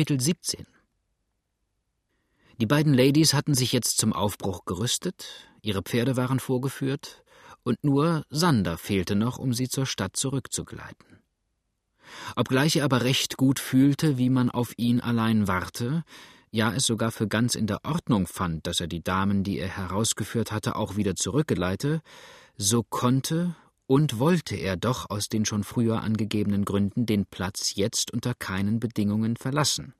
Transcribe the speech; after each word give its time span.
Kapitel 0.00 0.18
17 0.18 0.66
Die 2.58 2.64
beiden 2.64 2.94
Ladies 2.94 3.34
hatten 3.34 3.52
sich 3.52 3.70
jetzt 3.70 3.98
zum 3.98 4.14
Aufbruch 4.14 4.64
gerüstet, 4.64 5.26
ihre 5.60 5.82
Pferde 5.82 6.16
waren 6.16 6.40
vorgeführt, 6.40 7.22
und 7.64 7.84
nur 7.84 8.24
Sander 8.30 8.78
fehlte 8.78 9.14
noch, 9.14 9.36
um 9.36 9.52
sie 9.52 9.68
zur 9.68 9.84
Stadt 9.84 10.16
zurückzugeleiten. 10.16 11.18
Obgleich 12.34 12.76
er 12.76 12.86
aber 12.86 13.02
recht 13.02 13.36
gut 13.36 13.58
fühlte, 13.58 14.16
wie 14.16 14.30
man 14.30 14.50
auf 14.50 14.72
ihn 14.78 15.02
allein 15.02 15.46
warte, 15.48 16.02
ja 16.50 16.72
es 16.72 16.86
sogar 16.86 17.12
für 17.12 17.28
ganz 17.28 17.54
in 17.54 17.66
der 17.66 17.84
Ordnung 17.84 18.26
fand, 18.26 18.66
dass 18.66 18.80
er 18.80 18.86
die 18.86 19.04
Damen, 19.04 19.44
die 19.44 19.58
er 19.58 19.68
herausgeführt 19.68 20.50
hatte, 20.50 20.76
auch 20.76 20.96
wieder 20.96 21.14
zurückgeleite, 21.14 22.00
so 22.56 22.82
konnte 22.82 23.54
und 23.90 24.20
wollte 24.20 24.54
er 24.54 24.76
doch 24.76 25.10
aus 25.10 25.28
den 25.28 25.44
schon 25.44 25.64
früher 25.64 26.04
angegebenen 26.04 26.64
Gründen 26.64 27.06
den 27.06 27.26
Platz 27.26 27.74
jetzt 27.74 28.12
unter 28.12 28.34
keinen 28.34 28.78
Bedingungen 28.78 29.34
verlassen. 29.36 29.94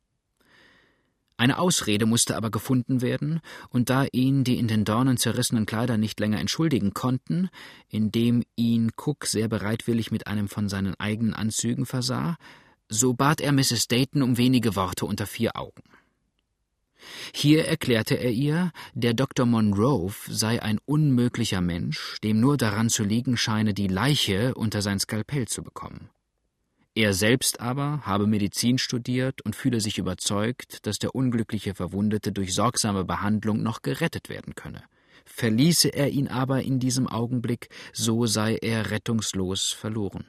Eine 1.37 1.59
Ausrede 1.59 2.07
musste 2.07 2.37
aber 2.37 2.53
gefunden 2.53 3.03
werden, 3.03 3.41
und 3.69 3.91
da 3.91 4.07
ihn 4.13 4.45
die 4.45 4.59
in 4.59 4.69
den 4.69 4.85
Dornen 4.85 5.17
zerrissenen 5.17 5.67
Kleider 5.67 5.99
nicht 5.99 6.21
länger 6.21 6.39
entschuldigen 6.39 6.95
konnten, 6.95 7.49
indem 7.89 8.45
ihn 8.55 8.93
Cook 8.97 9.27
sehr 9.27 9.49
bereitwillig 9.49 10.13
mit 10.13 10.29
einem 10.29 10.47
von 10.47 10.69
seinen 10.69 10.95
eigenen 11.01 11.35
Anzügen 11.35 11.85
versah, 11.85 12.37
so 12.89 13.13
bat 13.15 13.41
er 13.41 13.51
Mrs. 13.51 13.89
Dayton 13.89 14.23
um 14.23 14.37
wenige 14.37 14.77
Worte 14.77 15.05
unter 15.05 15.27
vier 15.27 15.57
Augen. 15.57 15.83
Hier 17.33 17.67
erklärte 17.67 18.15
er 18.15 18.31
ihr, 18.31 18.73
der 18.95 19.15
Dr. 19.15 19.47
Monroe 19.47 20.13
sei 20.29 20.63
ein 20.63 20.79
unmöglicher 20.85 21.61
Mensch, 21.61 22.19
dem 22.23 22.41
nur 22.41 22.57
daran 22.57 22.89
zu 22.89 23.05
liegen 23.05 23.37
scheine, 23.37 23.75
die 23.75 23.89
Leiche 23.89 24.55
unter 24.55 24.83
sein 24.83 24.99
Skalpell 24.99 25.49
zu 25.49 25.63
bekommen. 25.63 26.11
Er 26.95 27.15
selbst 27.15 27.61
aber 27.61 28.03
habe 28.05 28.27
Medizin 28.27 28.77
studiert 28.77 29.43
und 29.43 29.55
fühle 29.55 29.81
sich 29.81 29.99
überzeugt, 29.99 30.87
dass 30.87 30.99
der 30.99 31.15
unglückliche 31.15 31.75
Verwundete 31.75 32.33
durch 32.33 32.53
sorgsame 32.53 33.05
Behandlung 33.05 33.63
noch 33.63 33.83
gerettet 33.83 34.29
werden 34.29 34.55
könne. 34.55 34.83
Verließe 35.25 35.89
er 35.89 36.09
ihn 36.09 36.29
aber 36.29 36.63
in 36.63 36.81
diesem 36.81 37.07
Augenblick, 37.07 37.69
so 37.93 38.27
sei 38.27 38.57
er 38.57 38.91
rettungslos 38.91 39.71
verloren. 39.71 40.27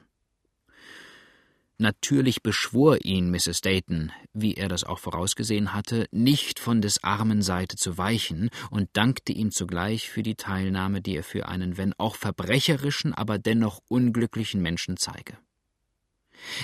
Natürlich 1.82 2.44
beschwor 2.44 3.04
ihn 3.04 3.32
Mrs. 3.32 3.60
Dayton, 3.60 4.12
wie 4.32 4.54
er 4.54 4.68
das 4.68 4.84
auch 4.84 5.00
vorausgesehen 5.00 5.74
hatte, 5.74 6.06
nicht 6.12 6.60
von 6.60 6.80
des 6.80 7.02
armen 7.02 7.42
Seite 7.42 7.74
zu 7.74 7.98
weichen 7.98 8.50
und 8.70 8.90
dankte 8.92 9.32
ihm 9.32 9.50
zugleich 9.50 10.08
für 10.08 10.22
die 10.22 10.36
Teilnahme, 10.36 11.00
die 11.00 11.16
er 11.16 11.24
für 11.24 11.48
einen, 11.48 11.78
wenn 11.78 11.92
auch 11.98 12.14
verbrecherischen, 12.14 13.14
aber 13.14 13.40
dennoch 13.40 13.80
unglücklichen 13.88 14.62
Menschen 14.62 14.96
zeige. 14.96 15.36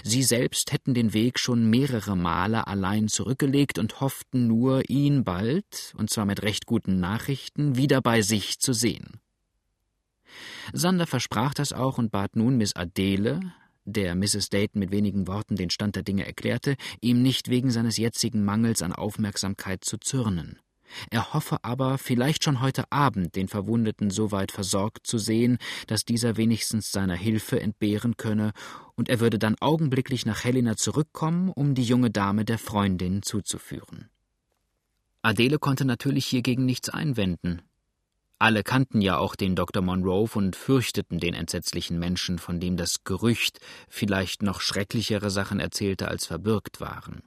Sie 0.05 0.23
selbst 0.23 0.71
hätten 0.71 0.95
den 0.95 1.13
Weg 1.13 1.41
schon 1.41 1.69
mehrere 1.69 2.17
Male 2.17 2.69
allein 2.69 3.09
zurückgelegt 3.09 3.81
und 3.81 4.01
hofften 4.01 4.47
nur, 4.47 4.89
ihn 4.89 5.25
bald, 5.25 5.95
und 5.97 6.11
zwar 6.11 6.27
mit 6.27 6.43
recht 6.43 6.65
guten 6.65 7.01
Nachrichten, 7.01 7.75
wieder 7.75 8.01
bei 8.01 8.23
sich 8.23 8.61
zu 8.61 8.73
sehen. 8.73 9.19
Sander 10.73 11.09
versprach 11.09 11.55
das 11.55 11.73
auch 11.73 11.99
und 11.99 12.13
bat 12.13 12.37
nun 12.37 12.57
Miss 12.57 12.77
Adele, 12.77 13.41
der 13.93 14.15
Mrs. 14.15 14.51
Dayton 14.51 14.81
mit 14.81 14.91
wenigen 14.91 15.27
Worten 15.27 15.57
den 15.57 15.71
Stand 15.71 15.97
der 15.97 16.03
Dinge 16.03 16.27
erklärte, 16.27 16.77
ihm 17.01 17.23
nicht 17.23 17.49
wegen 17.49 17.71
seines 17.71 17.97
jetzigen 17.97 18.45
Mangels 18.45 18.83
an 18.83 18.93
Aufmerksamkeit 18.93 19.85
zu 19.85 19.99
zürnen. 19.99 20.59
Er 21.11 21.35
hoffe 21.35 21.59
aber, 21.63 21.99
vielleicht 21.99 22.45
schon 22.45 22.61
heute 22.61 22.91
Abend 22.91 23.37
den 23.37 23.49
Verwundeten 23.49 24.11
so 24.11 24.33
weit 24.33 24.53
versorgt 24.53 25.07
zu 25.07 25.19
sehen, 25.19 25.59
dass 25.87 26.05
dieser 26.05 26.37
wenigstens 26.37 26.93
seiner 26.93 27.17
Hilfe 27.17 27.61
entbehren 27.61 28.17
könne, 28.17 28.53
und 28.95 29.09
er 29.09 29.21
würde 29.21 29.39
dann 29.39 29.57
augenblicklich 29.61 30.27
nach 30.27 30.45
Helena 30.45 30.77
zurückkommen, 30.77 31.51
um 31.51 31.75
die 31.75 31.85
junge 31.85 32.11
Dame 32.11 32.45
der 32.45 32.59
Freundin 32.59 33.23
zuzuführen. 33.23 34.09
Adele 35.23 35.59
konnte 35.59 35.85
natürlich 35.85 36.27
hiergegen 36.27 36.65
nichts 36.65 36.89
einwenden. 36.89 37.63
Alle 38.39 38.63
kannten 38.63 39.01
ja 39.01 39.19
auch 39.19 39.35
den 39.35 39.57
Dr. 39.57 39.83
Monroe 39.83 40.29
und 40.35 40.55
fürchteten 40.55 41.19
den 41.19 41.35
entsetzlichen 41.35 41.99
Menschen, 41.99 42.39
von 42.39 42.61
dem 42.61 42.77
das 42.77 43.03
Gerücht 43.03 43.59
vielleicht 43.89 44.43
noch 44.43 44.61
schrecklichere 44.61 45.31
Sachen 45.31 45.59
erzählte, 45.59 46.07
als 46.09 46.27
verbürgt 46.27 46.81
waren. 46.81 47.23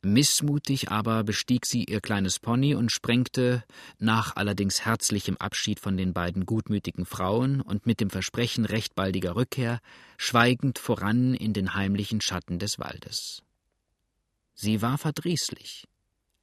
Missmutig 0.00 0.90
aber 0.90 1.24
bestieg 1.24 1.66
sie 1.66 1.84
ihr 1.84 2.00
kleines 2.00 2.38
Pony 2.38 2.74
und 2.74 2.92
sprengte, 2.92 3.64
nach 3.98 4.36
allerdings 4.36 4.84
herzlichem 4.84 5.36
Abschied 5.36 5.80
von 5.80 5.96
den 5.96 6.14
beiden 6.14 6.46
gutmütigen 6.46 7.04
Frauen 7.04 7.60
und 7.60 7.84
mit 7.84 8.00
dem 8.00 8.08
Versprechen 8.08 8.64
recht 8.64 8.94
baldiger 8.94 9.34
Rückkehr, 9.34 9.80
schweigend 10.16 10.78
voran 10.78 11.34
in 11.34 11.52
den 11.52 11.74
heimlichen 11.74 12.20
Schatten 12.20 12.60
des 12.60 12.78
Waldes. 12.78 13.42
Sie 14.54 14.80
war 14.82 14.98
verdrießlich, 14.98 15.88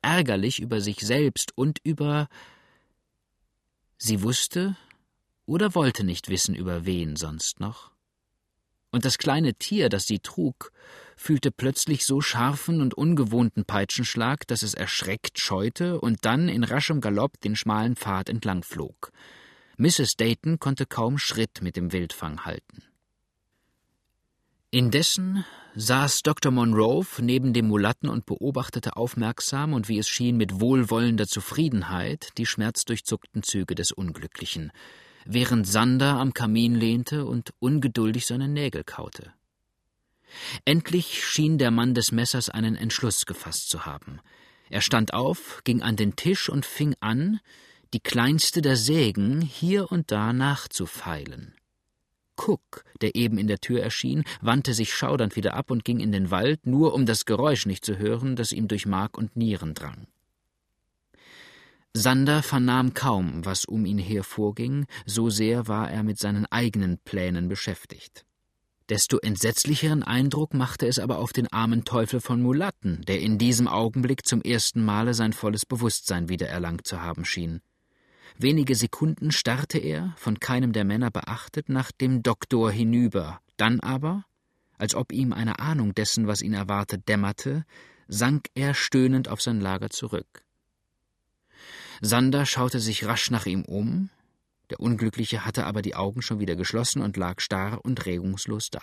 ärgerlich 0.01 0.59
über 0.59 0.81
sich 0.81 0.99
selbst 0.99 1.57
und 1.57 1.79
über 1.83 2.27
Sie 3.97 4.21
wusste 4.21 4.75
oder 5.45 5.75
wollte 5.75 6.03
nicht 6.03 6.29
wissen, 6.29 6.55
über 6.55 6.85
wen 6.85 7.15
sonst 7.15 7.59
noch. 7.59 7.91
Und 8.91 9.03
das 9.03 9.17
kleine 9.17 9.53
Tier, 9.55 9.89
das 9.89 10.07
sie 10.07 10.19
trug, 10.19 10.71
fühlte 11.17 11.51
plötzlich 11.51 12.05
so 12.05 12.21
scharfen 12.21 12.81
und 12.81 12.93
ungewohnten 12.93 13.65
Peitschenschlag, 13.65 14.47
dass 14.47 14.63
es 14.63 14.73
erschreckt 14.73 15.39
scheute 15.39 15.99
und 15.99 16.23
dann 16.23 16.47
in 16.47 16.63
raschem 16.63 17.01
Galopp 17.01 17.39
den 17.41 17.55
schmalen 17.55 17.95
Pfad 17.95 18.29
entlang 18.29 18.63
flog. 18.63 19.11
Mrs. 19.77 20.15
Dayton 20.15 20.59
konnte 20.59 20.85
kaum 20.85 21.17
Schritt 21.17 21.61
mit 21.61 21.75
dem 21.75 21.91
Wildfang 21.91 22.45
halten. 22.45 22.83
Indessen 24.75 25.45
saß 25.75 26.21
Dr. 26.23 26.51
Monroe 26.51 27.05
neben 27.19 27.53
dem 27.53 27.69
Mulatten 27.69 28.09
und 28.09 28.25
beobachtete 28.25 28.97
aufmerksam 28.97 29.71
und 29.71 29.87
wie 29.87 29.97
es 29.97 30.09
schien 30.09 30.35
mit 30.35 30.59
wohlwollender 30.59 31.27
Zufriedenheit 31.27 32.37
die 32.37 32.45
schmerzdurchzuckten 32.45 33.41
Züge 33.41 33.73
des 33.73 33.93
Unglücklichen, 33.93 34.73
während 35.23 35.65
Sander 35.65 36.19
am 36.19 36.33
Kamin 36.33 36.75
lehnte 36.75 37.23
und 37.23 37.53
ungeduldig 37.59 38.25
seine 38.25 38.49
Nägel 38.49 38.83
kaute. 38.83 39.31
Endlich 40.65 41.25
schien 41.25 41.57
der 41.57 41.71
Mann 41.71 41.93
des 41.93 42.11
Messers 42.11 42.49
einen 42.49 42.75
Entschluss 42.75 43.25
gefasst 43.25 43.69
zu 43.69 43.85
haben. 43.85 44.19
Er 44.69 44.81
stand 44.81 45.13
auf, 45.13 45.61
ging 45.63 45.83
an 45.83 45.95
den 45.95 46.17
Tisch 46.17 46.49
und 46.49 46.65
fing 46.65 46.95
an, 46.99 47.39
die 47.93 48.01
kleinste 48.01 48.61
der 48.61 48.75
Sägen 48.75 49.39
hier 49.39 49.89
und 49.89 50.11
da 50.11 50.33
nachzufeilen. 50.33 51.55
Cook, 52.37 52.83
der 53.01 53.15
eben 53.15 53.37
in 53.37 53.47
der 53.47 53.59
Tür 53.59 53.81
erschien, 53.81 54.23
wandte 54.41 54.73
sich 54.73 54.93
schaudernd 54.93 55.35
wieder 55.35 55.53
ab 55.53 55.71
und 55.71 55.85
ging 55.85 55.99
in 55.99 56.11
den 56.11 56.31
Wald, 56.31 56.65
nur 56.65 56.93
um 56.93 57.05
das 57.05 57.25
Geräusch 57.25 57.65
nicht 57.65 57.85
zu 57.85 57.97
hören, 57.97 58.35
das 58.35 58.51
ihm 58.51 58.67
durch 58.67 58.85
Mark 58.85 59.17
und 59.17 59.35
Nieren 59.35 59.73
drang. 59.73 60.07
Sander 61.93 62.43
vernahm 62.43 62.93
kaum, 62.93 63.45
was 63.45 63.63
um 63.63 63.85
ihn 63.85 63.97
her 63.97 64.23
vorging, 64.23 64.85
so 65.05 65.29
sehr 65.29 65.69
war 65.69 65.89
er 65.89 66.03
mit 66.03 66.19
seinen 66.19 66.45
eigenen 66.47 66.97
Plänen 66.97 67.47
beschäftigt. 67.47 68.25
Desto 68.89 69.17
entsetzlicheren 69.17 70.03
Eindruck 70.03 70.53
machte 70.53 70.87
es 70.87 70.99
aber 70.99 71.17
auf 71.17 71.33
den 71.33 71.51
armen 71.51 71.85
Teufel 71.85 72.21
von 72.21 72.41
Mulatten, 72.41 73.01
der 73.07 73.19
in 73.19 73.37
diesem 73.37 73.67
Augenblick 73.67 74.27
zum 74.27 74.41
ersten 74.41 74.83
Male 74.83 75.13
sein 75.13 75.33
volles 75.33 75.65
Bewusstsein 75.65 76.29
wiedererlangt 76.29 76.85
zu 76.85 77.01
haben 77.01 77.25
schien. 77.25 77.61
Wenige 78.37 78.75
Sekunden 78.75 79.31
starrte 79.31 79.77
er, 79.77 80.13
von 80.17 80.39
keinem 80.39 80.73
der 80.73 80.83
Männer 80.83 81.11
beachtet, 81.11 81.69
nach 81.69 81.91
dem 81.91 82.23
Doktor 82.23 82.71
hinüber, 82.71 83.39
dann 83.57 83.79
aber, 83.79 84.25
als 84.77 84.95
ob 84.95 85.11
ihm 85.11 85.31
eine 85.31 85.59
Ahnung 85.59 85.93
dessen, 85.93 86.27
was 86.27 86.41
ihn 86.41 86.53
erwartet, 86.53 87.07
dämmerte, 87.07 87.65
sank 88.07 88.49
er 88.55 88.73
stöhnend 88.73 89.29
auf 89.29 89.41
sein 89.41 89.61
Lager 89.61 89.89
zurück. 89.89 90.43
Sander 92.01 92.45
schaute 92.45 92.79
sich 92.79 93.05
rasch 93.05 93.31
nach 93.31 93.45
ihm 93.45 93.63
um, 93.63 94.09
der 94.69 94.79
Unglückliche 94.79 95.45
hatte 95.45 95.65
aber 95.65 95.81
die 95.81 95.95
Augen 95.95 96.21
schon 96.21 96.39
wieder 96.39 96.55
geschlossen 96.55 97.01
und 97.01 97.17
lag 97.17 97.39
starr 97.39 97.83
und 97.83 98.05
regungslos 98.05 98.69
da. 98.69 98.81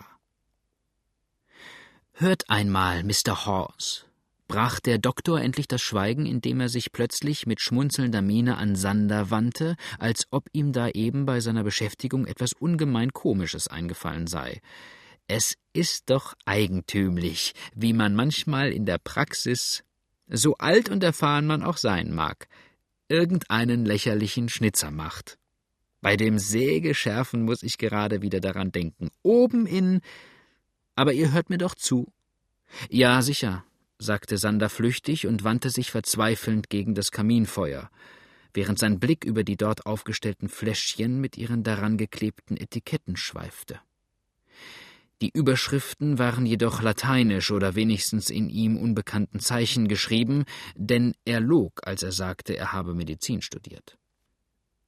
Hört 2.13 2.49
einmal, 2.49 3.03
Mr. 3.03 3.47
Hawes, 3.47 4.07
brach 4.53 4.81
der 4.81 4.99
Doktor 4.99 5.41
endlich 5.41 5.67
das 5.67 5.81
Schweigen, 5.81 6.27
indem 6.27 6.61
er 6.61 6.69
sich 6.69 6.93
plötzlich 6.93 7.47
mit 7.47 7.63
schmunzelnder 7.63 8.21
Miene 8.21 8.59
an 8.59 8.77
Sander 8.77 9.31
wandte, 9.31 9.77
als 9.99 10.27
ob 10.31 10.51
ihm 10.53 10.73
da 10.73 10.91
eben 10.91 11.25
bei 11.25 11.41
seiner 11.41 11.65
Beschäftigung 11.65 12.27
etwas 12.27 12.53
ungemein 12.53 13.15
Komisches 13.15 13.67
eingefallen 13.67 14.27
sei. 14.27 14.61
Es 15.27 15.57
ist 15.73 16.11
doch 16.11 16.35
eigentümlich, 16.45 17.55
wie 17.75 17.95
man 17.95 18.15
manchmal 18.15 18.73
in 18.73 18.85
der 18.85 18.99
Praxis, 18.99 19.85
so 20.29 20.55
alt 20.59 20.91
und 20.91 21.03
erfahren 21.03 21.47
man 21.47 21.63
auch 21.63 21.79
sein 21.79 22.15
mag, 22.15 22.47
irgendeinen 23.09 23.87
lächerlichen 23.87 24.51
Schnitzer 24.51 24.91
macht. 24.91 25.39
Bei 26.03 26.19
dem 26.19 26.39
Sägeschärfen 26.39 27.41
muss 27.41 27.63
ich 27.63 27.79
gerade 27.79 28.21
wieder 28.21 28.41
daran 28.41 28.71
denken. 28.71 29.09
Oben 29.23 29.65
in. 29.65 30.03
Aber 30.95 31.15
ihr 31.15 31.33
hört 31.33 31.49
mir 31.49 31.57
doch 31.57 31.75
zu. 31.75 32.13
Ja, 32.91 33.23
sicher, 33.23 33.65
sagte 34.03 34.37
Sander 34.37 34.69
flüchtig 34.69 35.27
und 35.27 35.45
wandte 35.45 35.71
sich 35.71 35.91
verzweifelnd 35.91 36.69
gegen 36.69 36.95
das 36.95 37.11
Kaminfeuer, 37.11 37.91
während 38.53 38.79
sein 38.79 38.99
Blick 39.01 39.25
über 39.25 39.45
die 39.45 39.57
dort 39.57 39.87
aufgestellten 39.87 40.49
Fläschchen 40.49 41.21
mit 41.21 41.39
ihren 41.39 41.63
daran 41.63 41.97
geklebten 41.97 42.57
Etiketten 42.57 43.17
schweifte. 43.17 43.81
Die 45.23 45.31
Überschriften 45.33 46.19
waren 46.19 46.47
jedoch 46.47 46.83
lateinisch 46.83 47.53
oder 47.53 47.77
wenigstens 47.77 48.29
in 48.29 48.51
ihm 48.51 48.77
unbekannten 48.77 49.39
Zeichen 49.39 49.87
geschrieben, 49.87 50.45
denn 50.75 51.15
er 51.25 51.39
log, 51.39 51.87
als 51.87 52.03
er 52.03 52.11
sagte, 52.11 52.57
er 52.57 52.73
habe 52.73 52.93
Medizin 52.93 53.41
studiert. 53.41 53.97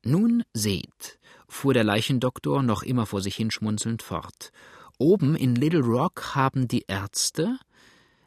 Nun 0.03 0.43
seht, 0.53 1.21
fuhr 1.49 1.73
der 1.73 1.85
Leichendoktor 1.85 2.65
noch 2.65 2.83
immer 2.83 3.07
vor 3.07 3.21
sich 3.21 3.37
hinschmunzelnd 3.37 4.03
fort, 4.03 4.51
oben 4.99 5.37
in 5.37 5.55
Little 5.55 5.83
Rock 5.83 6.35
haben 6.35 6.67
die 6.67 6.85
Ärzte, 6.89 7.57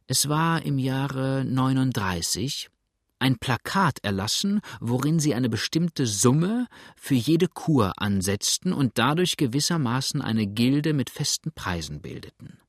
es 0.07 0.29
war 0.29 0.63
im 0.63 0.79
Jahre 0.79 1.43
39, 1.45 2.69
ein 3.19 3.37
Plakat 3.39 3.99
erlassen, 4.03 4.61
worin 4.79 5.19
sie 5.19 5.35
eine 5.35 5.49
bestimmte 5.49 6.07
Summe 6.07 6.67
für 6.95 7.15
jede 7.15 7.47
Kur 7.47 7.91
ansetzten 7.97 8.71
und 8.71 8.97
dadurch 8.97 9.35
gewissermaßen 9.35 10.21
eine 10.21 10.47
Gilde 10.47 10.93
mit 10.93 11.09
festen 11.09 11.51
Preisen 11.51 12.01
bildeten. 12.01 12.59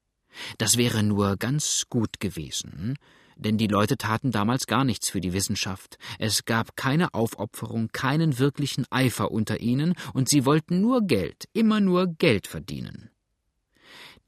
Das 0.59 0.77
wäre 0.77 1.05
nur 1.05 1.37
ganz 1.37 1.85
gut 1.89 2.19
gewesen, 2.19 2.97
denn 3.37 3.57
die 3.57 3.69
Leute 3.69 3.97
taten 3.97 4.33
damals 4.33 4.67
gar 4.67 4.85
nichts 4.85 5.09
für 5.09 5.21
die 5.21 5.33
Wissenschaft. 5.33 5.97
Es 6.19 6.45
gab 6.45 6.77
keine 6.77 7.15
Aufopferung, 7.15 7.89
keinen 7.93 8.39
wirklichen 8.41 8.85
Eifer 8.91 9.31
unter 9.31 9.61
ihnen, 9.61 9.95
und 10.13 10.29
sie 10.29 10.45
wollten 10.45 10.81
nur 10.81 11.03
Geld, 11.03 11.49
immer 11.53 11.81
nur 11.81 12.09
Geld 12.09 12.49
verdienen. 12.49 13.11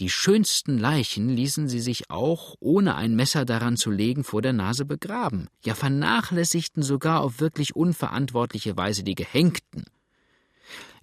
Die 0.01 0.09
schönsten 0.09 0.79
Leichen 0.79 1.29
ließen 1.29 1.69
sie 1.69 1.81
sich 1.81 2.11
auch, 2.11 2.55
ohne 2.59 2.95
ein 2.95 3.15
Messer 3.15 3.45
daran 3.45 3.77
zu 3.77 3.91
legen, 3.91 4.25
vor 4.25 4.41
der 4.41 4.55
Nase 4.55 4.87
begraben, 4.87 5.49
ja 5.63 5.75
vernachlässigten 5.75 6.83
sogar 6.83 7.21
auf 7.21 7.39
wirklich 7.39 7.77
unverantwortliche 7.77 8.79
Weise 8.79 9.05
die 9.05 9.15
Gehängten. 9.15 9.85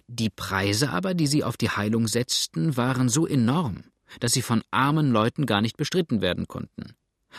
Die 0.08 0.30
Preise 0.30 0.90
aber, 0.90 1.14
die 1.14 1.28
sie 1.28 1.44
auf 1.44 1.56
die 1.56 1.70
Heilung 1.70 2.08
setzten, 2.08 2.76
waren 2.76 3.08
so 3.08 3.24
enorm, 3.24 3.84
dass 4.18 4.32
sie 4.32 4.42
von 4.42 4.62
armen 4.72 5.12
Leuten 5.12 5.46
gar 5.46 5.60
nicht 5.60 5.76
bestritten 5.76 6.20
werden 6.20 6.48
konnten. 6.48 6.94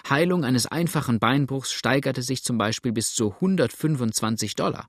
Heilung 0.10 0.46
eines 0.46 0.66
einfachen 0.66 1.20
Beinbruchs 1.20 1.74
steigerte 1.74 2.22
sich 2.22 2.42
zum 2.42 2.58
Beispiel 2.58 2.94
bis 2.94 3.14
zu 3.14 3.34
125 3.34 4.56
Dollar. 4.56 4.88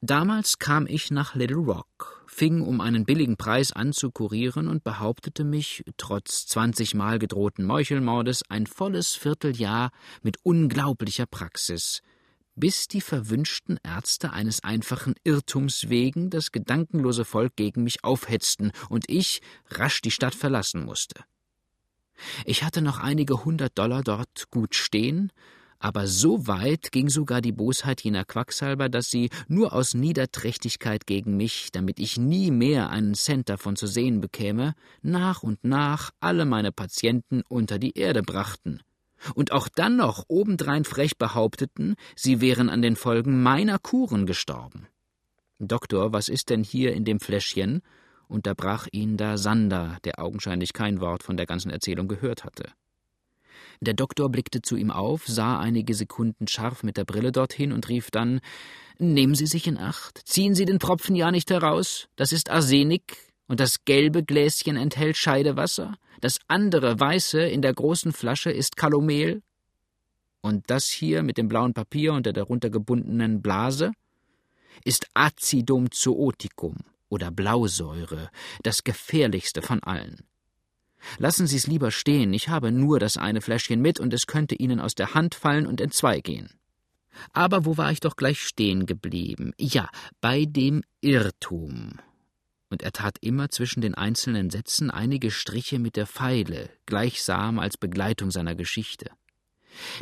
Damals 0.00 0.58
kam 0.58 0.86
ich 0.86 1.10
nach 1.10 1.34
Little 1.34 1.58
Rock, 1.58 2.24
fing 2.26 2.60
um 2.60 2.80
einen 2.80 3.04
billigen 3.04 3.36
Preis 3.36 3.72
an 3.72 3.92
zu 3.92 4.10
kurieren 4.10 4.68
und 4.68 4.84
behauptete 4.84 5.44
mich, 5.44 5.84
trotz 5.96 6.46
zwanzigmal 6.46 7.18
gedrohten 7.18 7.64
Meuchelmordes, 7.64 8.42
ein 8.48 8.66
volles 8.66 9.14
Vierteljahr 9.14 9.90
mit 10.22 10.38
unglaublicher 10.42 11.26
Praxis, 11.26 12.02
bis 12.56 12.88
die 12.88 13.00
verwünschten 13.00 13.78
Ärzte 13.82 14.32
eines 14.32 14.62
einfachen 14.62 15.14
Irrtums 15.24 15.88
wegen 15.88 16.30
das 16.30 16.52
gedankenlose 16.52 17.24
Volk 17.24 17.56
gegen 17.56 17.82
mich 17.82 18.04
aufhetzten 18.04 18.72
und 18.88 19.08
ich 19.08 19.42
rasch 19.70 20.00
die 20.00 20.10
Stadt 20.10 20.34
verlassen 20.34 20.84
musste. 20.84 21.24
Ich 22.44 22.62
hatte 22.62 22.80
noch 22.80 23.00
einige 23.00 23.44
hundert 23.44 23.76
Dollar 23.76 24.02
dort 24.02 24.50
gut 24.50 24.76
stehen, 24.76 25.32
aber 25.84 26.06
so 26.06 26.46
weit 26.46 26.92
ging 26.92 27.10
sogar 27.10 27.42
die 27.42 27.52
Bosheit 27.52 28.00
jener 28.00 28.24
Quacksalber, 28.24 28.88
dass 28.88 29.10
sie 29.10 29.28
nur 29.48 29.74
aus 29.74 29.92
Niederträchtigkeit 29.92 31.06
gegen 31.06 31.36
mich, 31.36 31.72
damit 31.72 32.00
ich 32.00 32.16
nie 32.16 32.50
mehr 32.50 32.88
einen 32.88 33.12
Cent 33.12 33.50
davon 33.50 33.76
zu 33.76 33.86
sehen 33.86 34.22
bekäme, 34.22 34.72
nach 35.02 35.42
und 35.42 35.62
nach 35.62 36.10
alle 36.20 36.46
meine 36.46 36.72
Patienten 36.72 37.42
unter 37.50 37.78
die 37.78 37.98
Erde 37.98 38.22
brachten. 38.22 38.80
Und 39.34 39.52
auch 39.52 39.68
dann 39.68 39.96
noch 39.96 40.24
obendrein 40.28 40.84
frech 40.84 41.18
behaupteten, 41.18 41.96
sie 42.16 42.40
wären 42.40 42.70
an 42.70 42.80
den 42.80 42.96
Folgen 42.96 43.42
meiner 43.42 43.78
Kuren 43.78 44.24
gestorben. 44.24 44.86
Doktor, 45.58 46.14
was 46.14 46.30
ist 46.30 46.48
denn 46.48 46.64
hier 46.64 46.94
in 46.94 47.04
dem 47.04 47.20
Fläschchen? 47.20 47.82
unterbrach 48.26 48.88
ihn 48.90 49.18
da 49.18 49.36
Sander, 49.36 49.98
der 50.04 50.18
augenscheinlich 50.18 50.72
kein 50.72 51.02
Wort 51.02 51.22
von 51.22 51.36
der 51.36 51.44
ganzen 51.44 51.70
Erzählung 51.70 52.08
gehört 52.08 52.42
hatte. 52.42 52.72
Der 53.84 53.94
Doktor 53.94 54.30
blickte 54.30 54.62
zu 54.62 54.76
ihm 54.76 54.90
auf, 54.90 55.26
sah 55.26 55.60
einige 55.60 55.94
Sekunden 55.94 56.48
scharf 56.48 56.82
mit 56.82 56.96
der 56.96 57.04
Brille 57.04 57.32
dorthin 57.32 57.70
und 57.70 57.88
rief 57.90 58.10
dann 58.10 58.40
Nehmen 58.98 59.34
Sie 59.34 59.46
sich 59.46 59.66
in 59.66 59.76
Acht, 59.76 60.20
ziehen 60.24 60.54
Sie 60.54 60.64
den 60.64 60.78
Tropfen 60.78 61.16
ja 61.16 61.30
nicht 61.30 61.50
heraus, 61.50 62.08
das 62.16 62.32
ist 62.32 62.48
Arsenik, 62.48 63.18
und 63.46 63.60
das 63.60 63.84
gelbe 63.84 64.22
Gläschen 64.22 64.76
enthält 64.76 65.18
Scheidewasser, 65.18 65.96
das 66.20 66.38
andere 66.46 66.98
weiße 66.98 67.42
in 67.42 67.60
der 67.60 67.74
großen 67.74 68.12
Flasche 68.12 68.50
ist 68.50 68.76
Kalomel, 68.76 69.42
und 70.40 70.70
das 70.70 70.88
hier 70.88 71.22
mit 71.22 71.36
dem 71.36 71.48
blauen 71.48 71.74
Papier 71.74 72.14
und 72.14 72.24
der 72.24 72.32
darunter 72.32 72.70
gebundenen 72.70 73.42
Blase 73.42 73.92
ist 74.84 75.08
Acidum 75.14 75.90
zooticum 75.90 76.76
oder 77.10 77.30
Blausäure, 77.30 78.30
das 78.62 78.84
gefährlichste 78.84 79.60
von 79.60 79.82
allen. 79.82 80.26
Lassen 81.18 81.46
Sie's 81.46 81.66
lieber 81.66 81.90
stehen, 81.90 82.32
ich 82.32 82.48
habe 82.48 82.72
nur 82.72 82.98
das 82.98 83.16
eine 83.16 83.40
Fläschchen 83.40 83.80
mit, 83.80 84.00
und 84.00 84.12
es 84.14 84.26
könnte 84.26 84.54
Ihnen 84.54 84.80
aus 84.80 84.94
der 84.94 85.14
Hand 85.14 85.34
fallen 85.34 85.66
und 85.66 85.80
entzweigehen. 85.80 86.50
Aber 87.32 87.64
wo 87.64 87.76
war 87.76 87.92
ich 87.92 88.00
doch 88.00 88.16
gleich 88.16 88.40
stehen 88.40 88.86
geblieben? 88.86 89.52
Ja, 89.58 89.88
bei 90.20 90.44
dem 90.44 90.82
Irrtum. 91.00 92.00
Und 92.70 92.82
er 92.82 92.92
tat 92.92 93.18
immer 93.20 93.50
zwischen 93.50 93.82
den 93.82 93.94
einzelnen 93.94 94.50
Sätzen 94.50 94.90
einige 94.90 95.30
Striche 95.30 95.78
mit 95.78 95.96
der 95.96 96.06
Feile, 96.06 96.70
gleichsam 96.86 97.58
als 97.58 97.76
Begleitung 97.76 98.30
seiner 98.30 98.56
Geschichte. 98.56 99.10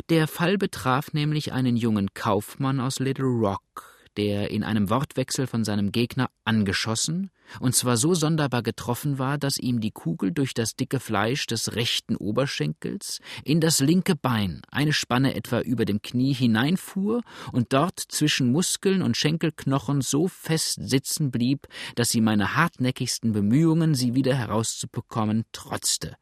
Der 0.09 0.27
Fall 0.27 0.57
betraf 0.57 1.13
nämlich 1.13 1.51
einen 1.53 1.75
jungen 1.75 2.13
Kaufmann 2.13 2.79
aus 2.79 2.99
Little 2.99 3.25
Rock, 3.25 3.92
der 4.17 4.51
in 4.51 4.63
einem 4.63 4.89
Wortwechsel 4.89 5.47
von 5.47 5.63
seinem 5.63 5.91
Gegner 5.91 6.29
angeschossen, 6.45 7.31
und 7.59 7.75
zwar 7.75 7.97
so 7.97 8.13
sonderbar 8.13 8.63
getroffen 8.63 9.19
war, 9.19 9.37
dass 9.37 9.57
ihm 9.57 9.79
die 9.79 9.91
Kugel 9.91 10.31
durch 10.31 10.53
das 10.53 10.75
dicke 10.75 10.99
Fleisch 10.99 11.45
des 11.45 11.75
rechten 11.75 12.15
Oberschenkels 12.15 13.19
in 13.43 13.59
das 13.59 13.79
linke 13.79 14.15
Bein, 14.15 14.61
eine 14.69 14.93
Spanne 14.93 15.35
etwa 15.35 15.59
über 15.59 15.85
dem 15.85 16.01
Knie 16.01 16.33
hineinfuhr 16.33 17.21
und 17.51 17.73
dort 17.73 17.99
zwischen 17.99 18.51
Muskeln 18.51 19.01
und 19.01 19.17
Schenkelknochen 19.17 20.01
so 20.01 20.27
fest 20.27 20.79
sitzen 20.81 21.31
blieb, 21.31 21.67
dass 21.95 22.09
sie 22.09 22.21
meine 22.21 22.55
hartnäckigsten 22.55 23.33
Bemühungen, 23.33 23.93
sie 23.95 24.15
wieder 24.15 24.35
herauszubekommen, 24.35 25.45
trotzte 25.51 26.15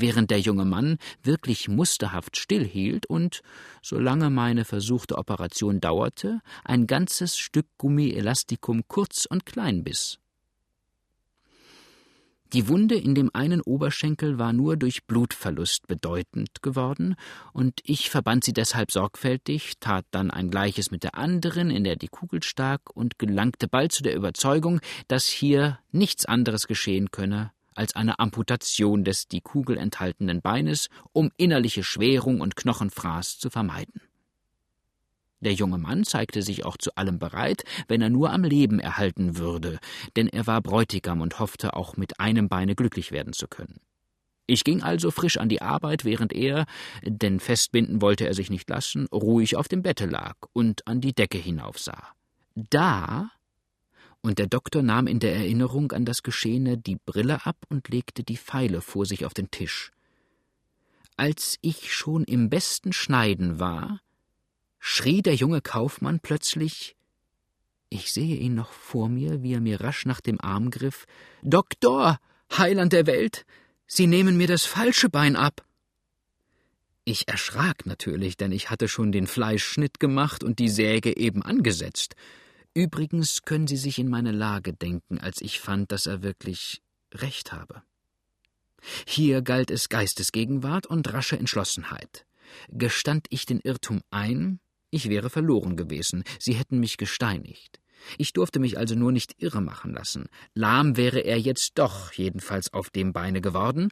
während 0.00 0.30
der 0.30 0.40
junge 0.40 0.64
Mann 0.64 0.98
wirklich 1.22 1.68
musterhaft 1.68 2.36
stillhielt 2.36 3.06
und, 3.06 3.42
solange 3.82 4.30
meine 4.30 4.64
versuchte 4.64 5.16
Operation 5.16 5.80
dauerte, 5.80 6.40
ein 6.64 6.86
ganzes 6.86 7.38
Stück 7.38 7.66
Gummielastikum 7.78 8.82
kurz 8.88 9.26
und 9.26 9.46
klein 9.46 9.84
biss. 9.84 10.18
Die 12.52 12.66
Wunde 12.66 12.96
in 12.96 13.14
dem 13.14 13.30
einen 13.32 13.60
Oberschenkel 13.60 14.40
war 14.40 14.52
nur 14.52 14.76
durch 14.76 15.04
Blutverlust 15.04 15.86
bedeutend 15.86 16.62
geworden, 16.62 17.14
und 17.52 17.80
ich 17.84 18.10
verband 18.10 18.42
sie 18.42 18.52
deshalb 18.52 18.90
sorgfältig, 18.90 19.74
tat 19.78 20.04
dann 20.10 20.32
ein 20.32 20.50
gleiches 20.50 20.90
mit 20.90 21.04
der 21.04 21.14
anderen, 21.14 21.70
in 21.70 21.84
der 21.84 21.94
die 21.94 22.08
Kugel 22.08 22.42
stak, 22.42 22.90
und 22.92 23.20
gelangte 23.20 23.68
bald 23.68 23.92
zu 23.92 24.02
der 24.02 24.16
Überzeugung, 24.16 24.80
dass 25.06 25.26
hier 25.26 25.78
nichts 25.92 26.26
anderes 26.26 26.66
geschehen 26.66 27.12
könne 27.12 27.52
als 27.80 27.96
eine 27.96 28.18
Amputation 28.18 29.04
des 29.04 29.26
die 29.26 29.40
Kugel 29.40 29.78
enthaltenen 29.78 30.42
Beines, 30.42 30.90
um 31.12 31.30
innerliche 31.38 31.82
Schwerung 31.82 32.42
und 32.42 32.54
Knochenfraß 32.54 33.38
zu 33.38 33.48
vermeiden. 33.48 34.02
Der 35.40 35.54
junge 35.54 35.78
Mann 35.78 36.04
zeigte 36.04 36.42
sich 36.42 36.66
auch 36.66 36.76
zu 36.76 36.94
allem 36.96 37.18
bereit, 37.18 37.62
wenn 37.88 38.02
er 38.02 38.10
nur 38.10 38.32
am 38.32 38.44
Leben 38.44 38.80
erhalten 38.80 39.38
würde, 39.38 39.78
denn 40.14 40.28
er 40.28 40.46
war 40.46 40.60
Bräutigam 40.60 41.22
und 41.22 41.38
hoffte 41.38 41.72
auch 41.72 41.96
mit 41.96 42.20
einem 42.20 42.50
Beine 42.50 42.74
glücklich 42.74 43.12
werden 43.12 43.32
zu 43.32 43.48
können. 43.48 43.80
Ich 44.46 44.62
ging 44.62 44.82
also 44.82 45.10
frisch 45.10 45.38
an 45.38 45.48
die 45.48 45.62
Arbeit, 45.62 46.04
während 46.04 46.34
er, 46.34 46.66
denn 47.02 47.40
festbinden 47.40 48.02
wollte 48.02 48.26
er 48.26 48.34
sich 48.34 48.50
nicht 48.50 48.68
lassen, 48.68 49.06
ruhig 49.10 49.56
auf 49.56 49.68
dem 49.68 49.80
Bette 49.80 50.04
lag 50.04 50.34
und 50.52 50.86
an 50.86 51.00
die 51.00 51.14
Decke 51.14 51.38
hinaufsah. 51.38 52.08
Da 52.54 53.30
und 54.22 54.38
der 54.38 54.46
Doktor 54.46 54.82
nahm 54.82 55.06
in 55.06 55.20
der 55.20 55.34
Erinnerung 55.34 55.92
an 55.92 56.04
das 56.04 56.22
Geschehene 56.22 56.76
die 56.78 56.96
Brille 56.96 57.46
ab 57.46 57.56
und 57.68 57.88
legte 57.88 58.22
die 58.22 58.36
Pfeile 58.36 58.80
vor 58.80 59.06
sich 59.06 59.24
auf 59.24 59.34
den 59.34 59.50
Tisch. 59.50 59.92
Als 61.16 61.58
ich 61.60 61.92
schon 61.92 62.24
im 62.24 62.48
besten 62.50 62.92
Schneiden 62.92 63.58
war, 63.58 64.00
schrie 64.78 65.22
der 65.22 65.34
junge 65.34 65.60
Kaufmann 65.60 66.20
plötzlich 66.20 66.96
ich 67.92 68.12
sehe 68.12 68.36
ihn 68.36 68.54
noch 68.54 68.70
vor 68.70 69.08
mir, 69.08 69.42
wie 69.42 69.54
er 69.54 69.60
mir 69.60 69.80
rasch 69.80 70.06
nach 70.06 70.20
dem 70.20 70.40
Arm 70.40 70.70
griff 70.70 71.06
Doktor, 71.42 72.20
Heiland 72.56 72.92
der 72.92 73.06
Welt, 73.06 73.44
Sie 73.88 74.06
nehmen 74.06 74.36
mir 74.36 74.46
das 74.46 74.64
falsche 74.64 75.08
Bein 75.08 75.34
ab. 75.34 75.66
Ich 77.04 77.26
erschrak 77.26 77.86
natürlich, 77.86 78.36
denn 78.36 78.52
ich 78.52 78.70
hatte 78.70 78.86
schon 78.86 79.10
den 79.10 79.26
Fleischschnitt 79.26 79.98
gemacht 79.98 80.44
und 80.44 80.60
die 80.60 80.68
Säge 80.68 81.16
eben 81.16 81.42
angesetzt. 81.42 82.14
Übrigens 82.74 83.42
können 83.42 83.66
Sie 83.66 83.76
sich 83.76 83.98
in 83.98 84.08
meine 84.08 84.32
Lage 84.32 84.72
denken, 84.72 85.18
als 85.18 85.40
ich 85.40 85.60
fand, 85.60 85.90
dass 85.90 86.06
er 86.06 86.22
wirklich 86.22 86.82
recht 87.12 87.52
habe. 87.52 87.82
Hier 89.06 89.42
galt 89.42 89.70
es 89.70 89.88
Geistesgegenwart 89.88 90.86
und 90.86 91.12
rasche 91.12 91.38
Entschlossenheit. 91.38 92.26
Gestand 92.68 93.26
ich 93.30 93.44
den 93.46 93.60
Irrtum 93.60 94.02
ein, 94.10 94.60
ich 94.90 95.08
wäre 95.08 95.30
verloren 95.30 95.76
gewesen, 95.76 96.24
sie 96.38 96.54
hätten 96.54 96.80
mich 96.80 96.96
gesteinigt. 96.96 97.80
Ich 98.18 98.32
durfte 98.32 98.60
mich 98.60 98.78
also 98.78 98.94
nur 98.94 99.12
nicht 99.12 99.34
irre 99.38 99.60
machen 99.60 99.92
lassen. 99.92 100.28
Lahm 100.54 100.96
wäre 100.96 101.20
er 101.20 101.38
jetzt 101.38 101.72
doch, 101.74 102.12
jedenfalls 102.12 102.72
auf 102.72 102.90
dem 102.90 103.12
Beine 103.12 103.40
geworden. 103.40 103.90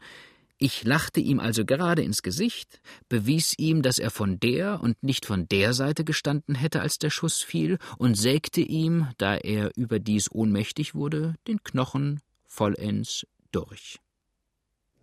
Ich 0.60 0.82
lachte 0.82 1.20
ihm 1.20 1.38
also 1.38 1.64
gerade 1.64 2.02
ins 2.02 2.22
Gesicht, 2.22 2.80
bewies 3.08 3.54
ihm, 3.58 3.80
dass 3.80 4.00
er 4.00 4.10
von 4.10 4.40
der 4.40 4.80
und 4.80 5.00
nicht 5.04 5.24
von 5.24 5.46
der 5.48 5.72
Seite 5.72 6.04
gestanden 6.04 6.56
hätte, 6.56 6.80
als 6.80 6.98
der 6.98 7.10
Schuss 7.10 7.42
fiel, 7.42 7.78
und 7.96 8.16
sägte 8.16 8.60
ihm, 8.60 9.06
da 9.18 9.36
er 9.36 9.70
überdies 9.76 10.28
ohnmächtig 10.32 10.96
wurde, 10.96 11.36
den 11.46 11.62
Knochen 11.62 12.20
vollends 12.44 13.24
durch. 13.52 14.00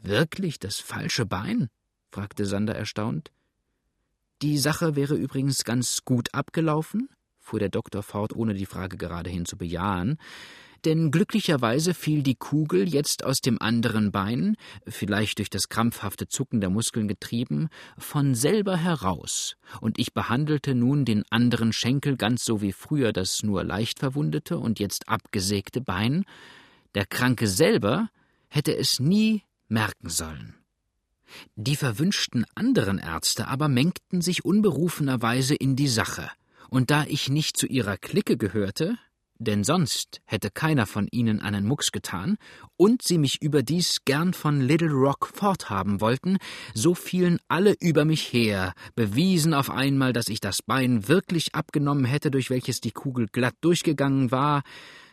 Wirklich 0.01 0.59
das 0.59 0.79
falsche 0.79 1.25
Bein? 1.25 1.69
fragte 2.11 2.45
Sander 2.45 2.75
erstaunt. 2.75 3.31
Die 4.41 4.57
Sache 4.57 4.97
wäre 4.97 5.15
übrigens 5.15 5.63
ganz 5.63 6.03
gut 6.03 6.33
abgelaufen, 6.33 7.07
fuhr 7.39 7.59
der 7.59 7.69
Doktor 7.69 8.03
fort, 8.03 8.35
ohne 8.35 8.53
die 8.53 8.65
Frage 8.65 8.97
geradehin 8.97 9.45
zu 9.45 9.57
bejahen, 9.57 10.17
denn 10.83 11.11
glücklicherweise 11.11 11.93
fiel 11.93 12.23
die 12.23 12.35
Kugel 12.35 12.87
jetzt 12.87 13.23
aus 13.23 13.39
dem 13.39 13.61
anderen 13.61 14.11
Bein, 14.11 14.57
vielleicht 14.87 15.39
durch 15.39 15.49
das 15.49 15.69
krampfhafte 15.69 16.27
Zucken 16.27 16.61
der 16.61 16.69
Muskeln 16.69 17.07
getrieben, 17.07 17.69
von 17.97 18.35
selber 18.35 18.77
heraus, 18.77 19.55
und 19.81 19.99
ich 19.99 20.13
behandelte 20.13 20.75
nun 20.75 21.05
den 21.05 21.23
anderen 21.29 21.71
Schenkel 21.71 22.17
ganz 22.17 22.43
so 22.45 22.61
wie 22.61 22.73
früher 22.73 23.13
das 23.13 23.43
nur 23.43 23.63
leicht 23.63 23.99
verwundete 23.99 24.57
und 24.57 24.79
jetzt 24.79 25.07
abgesägte 25.07 25.81
Bein. 25.81 26.25
Der 26.93 27.05
Kranke 27.05 27.47
selber 27.47 28.09
hätte 28.49 28.75
es 28.75 28.99
nie 28.99 29.43
merken 29.67 30.09
sollen. 30.09 30.55
Die 31.55 31.75
verwünschten 31.75 32.45
anderen 32.55 32.99
Ärzte 32.99 33.47
aber 33.47 33.67
mengten 33.67 34.21
sich 34.21 34.45
unberufenerweise 34.45 35.55
in 35.55 35.75
die 35.75 35.87
Sache, 35.87 36.29
und 36.69 36.91
da 36.91 37.05
ich 37.07 37.29
nicht 37.29 37.57
zu 37.57 37.67
ihrer 37.67 37.97
Clique 37.97 38.37
gehörte, 38.37 38.97
denn 39.37 39.63
sonst 39.63 40.21
hätte 40.25 40.49
keiner 40.49 40.85
von 40.85 41.07
ihnen 41.11 41.41
einen 41.41 41.65
Mucks 41.65 41.91
getan, 41.91 42.37
und 42.77 43.01
sie 43.01 43.17
mich 43.17 43.41
überdies 43.41 43.99
gern 44.05 44.33
von 44.33 44.61
Little 44.61 44.91
Rock 44.91 45.29
forthaben 45.33 46.01
wollten, 46.01 46.37
so 46.73 46.93
fielen 46.93 47.39
alle 47.47 47.75
über 47.79 48.05
mich 48.05 48.31
her, 48.33 48.73
bewiesen 48.95 49.53
auf 49.53 49.69
einmal, 49.69 50.13
dass 50.13 50.27
ich 50.27 50.39
das 50.39 50.61
Bein 50.61 51.07
wirklich 51.07 51.55
abgenommen 51.55 52.05
hätte, 52.05 52.31
durch 52.31 52.49
welches 52.49 52.81
die 52.81 52.91
Kugel 52.91 53.27
glatt 53.31 53.55
durchgegangen 53.61 54.31
war, 54.31 54.63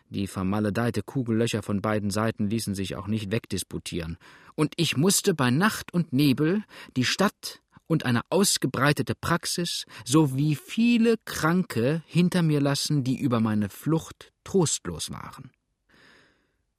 die 0.08 0.26
vermaledeite 0.26 1.02
Kugellöcher 1.02 1.62
von 1.62 1.80
beiden 1.80 2.10
Seiten 2.10 2.50
ließen 2.50 2.74
sich 2.74 2.96
auch 2.96 3.06
nicht 3.06 3.32
wegdisputieren, 3.32 4.18
und 4.54 4.74
ich 4.76 4.96
musste 4.96 5.34
bei 5.34 5.50
Nacht 5.50 5.94
und 5.94 6.12
Nebel 6.12 6.64
die 6.96 7.04
Stadt 7.04 7.61
und 7.92 8.06
eine 8.06 8.22
ausgebreitete 8.30 9.14
Praxis 9.14 9.84
sowie 10.06 10.56
viele 10.56 11.16
Kranke 11.26 12.02
hinter 12.06 12.40
mir 12.40 12.60
lassen, 12.60 13.04
die 13.04 13.20
über 13.20 13.38
meine 13.38 13.68
Flucht 13.68 14.32
trostlos 14.44 15.10
waren. 15.10 15.52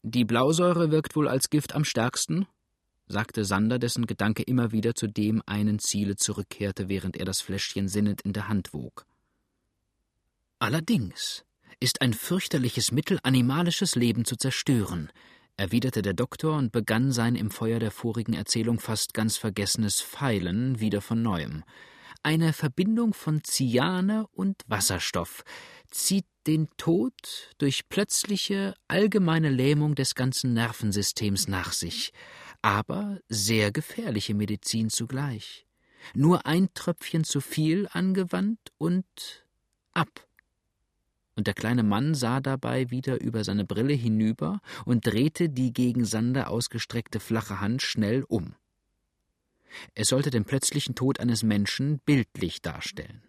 Die 0.02 0.26
Blausäure 0.26 0.90
wirkt 0.90 1.16
wohl 1.16 1.28
als 1.28 1.52
Gift 1.52 1.76
am 1.76 1.86
stärksten, 1.86 2.48
sagte 3.06 3.46
Sander, 3.46 3.78
dessen 3.78 4.08
Gedanke 4.08 4.42
immer 4.42 4.72
wieder 4.72 4.96
zu 4.96 5.06
dem 5.06 5.44
einen 5.46 5.78
Ziele 5.78 6.16
zurückkehrte, 6.16 6.90
während 6.90 7.16
er 7.16 7.26
das 7.26 7.42
Fläschchen 7.42 7.88
sinnend 7.88 8.22
in 8.22 8.34
der 8.34 8.48
Hand 8.48 8.74
wog. 8.74 9.06
Allerdings 10.58 11.46
ist 11.80 12.02
ein 12.02 12.16
fürchterliches 12.16 12.92
Mittel, 12.92 13.20
animalisches 13.22 13.96
Leben 13.96 14.26
zu 14.26 14.36
zerstören, 14.36 15.12
erwiderte 15.58 16.02
der 16.02 16.14
Doktor 16.14 16.58
und 16.58 16.72
begann 16.72 17.12
sein 17.12 17.36
im 17.36 17.52
Feuer 17.52 17.80
der 17.80 17.92
vorigen 17.92 18.34
Erzählung 18.34 18.80
fast 18.80 19.14
ganz 19.14 19.38
vergessenes 19.38 20.02
Pfeilen 20.02 20.80
wieder 20.80 21.02
von 21.02 21.22
neuem. 21.22 21.64
Eine 22.24 22.54
Verbindung 22.54 23.14
von 23.14 23.42
Cyane 23.44 24.28
und 24.32 24.64
Wasserstoff 24.68 25.44
zieht 25.92 26.26
den 26.48 26.70
Tod 26.78 27.14
durch 27.58 27.90
plötzliche 27.90 28.76
allgemeine 28.88 29.50
Lähmung 29.50 29.96
des 29.96 30.16
ganzen 30.16 30.54
Nervensystems 30.54 31.48
nach 31.48 31.74
sich, 31.74 32.12
aber 32.62 33.20
sehr 33.28 33.72
gefährliche 33.72 34.34
Medizin 34.34 34.90
zugleich. 34.90 35.68
Nur 36.14 36.46
ein 36.46 36.70
Tröpfchen 36.74 37.24
zu 37.24 37.42
viel 37.42 37.88
angewandt 37.92 38.72
und 38.78 39.06
ab 39.94 40.28
und 41.36 41.48
der 41.48 41.54
kleine 41.54 41.84
Mann 41.84 42.16
sah 42.16 42.40
dabei 42.40 42.90
wieder 42.92 43.22
über 43.22 43.44
seine 43.44 43.66
Brille 43.66 43.94
hinüber 43.94 44.60
und 44.86 45.06
drehte 45.06 45.50
die 45.50 45.74
gegen 45.74 46.06
Sander 46.06 46.50
ausgestreckte 46.50 47.20
flache 47.20 47.60
Hand 47.60 47.82
schnell 47.82 48.24
um. 48.28 48.56
Es 49.96 50.10
sollte 50.10 50.30
den 50.30 50.46
plötzlichen 50.46 50.96
Tod 50.96 51.20
eines 51.20 51.44
Menschen 51.44 52.00
bildlich 52.06 52.62
darstellen. 52.62 53.24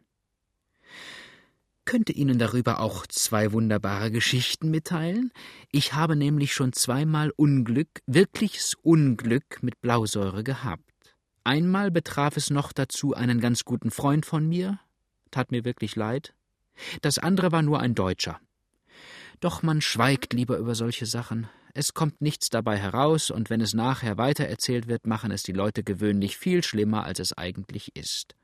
Könnte 1.86 2.12
Ihnen 2.12 2.38
darüber 2.38 2.80
auch 2.80 3.06
zwei 3.06 3.52
wunderbare 3.52 4.10
Geschichten 4.10 4.70
mitteilen? 4.70 5.32
Ich 5.70 5.92
habe 5.92 6.16
nämlich 6.16 6.54
schon 6.54 6.72
zweimal 6.72 7.30
Unglück, 7.36 8.00
wirkliches 8.06 8.74
Unglück 8.82 9.62
mit 9.62 9.80
Blausäure 9.82 10.44
gehabt. 10.44 10.82
Einmal 11.44 11.90
betraf 11.90 12.38
es 12.38 12.48
noch 12.48 12.72
dazu 12.72 13.12
einen 13.12 13.38
ganz 13.38 13.64
guten 13.64 13.90
Freund 13.90 14.24
von 14.24 14.48
mir, 14.48 14.80
tat 15.30 15.50
mir 15.50 15.66
wirklich 15.66 15.94
leid, 15.94 16.34
das 17.02 17.18
andere 17.18 17.52
war 17.52 17.62
nur 17.62 17.80
ein 17.80 17.94
Deutscher. 17.94 18.40
Doch 19.40 19.62
man 19.62 19.80
schweigt 19.80 20.32
lieber 20.32 20.56
über 20.56 20.74
solche 20.74 21.06
Sachen. 21.06 21.48
Es 21.74 21.92
kommt 21.92 22.20
nichts 22.20 22.50
dabei 22.50 22.78
heraus, 22.78 23.30
und 23.30 23.50
wenn 23.50 23.60
es 23.60 23.74
nachher 23.74 24.16
weitererzählt 24.16 24.86
wird, 24.86 25.06
machen 25.06 25.30
es 25.32 25.42
die 25.42 25.52
Leute 25.52 25.82
gewöhnlich 25.82 26.36
viel 26.36 26.62
schlimmer, 26.62 27.04
als 27.04 27.18
es 27.18 27.36
eigentlich 27.36 27.96
ist. 27.96 28.36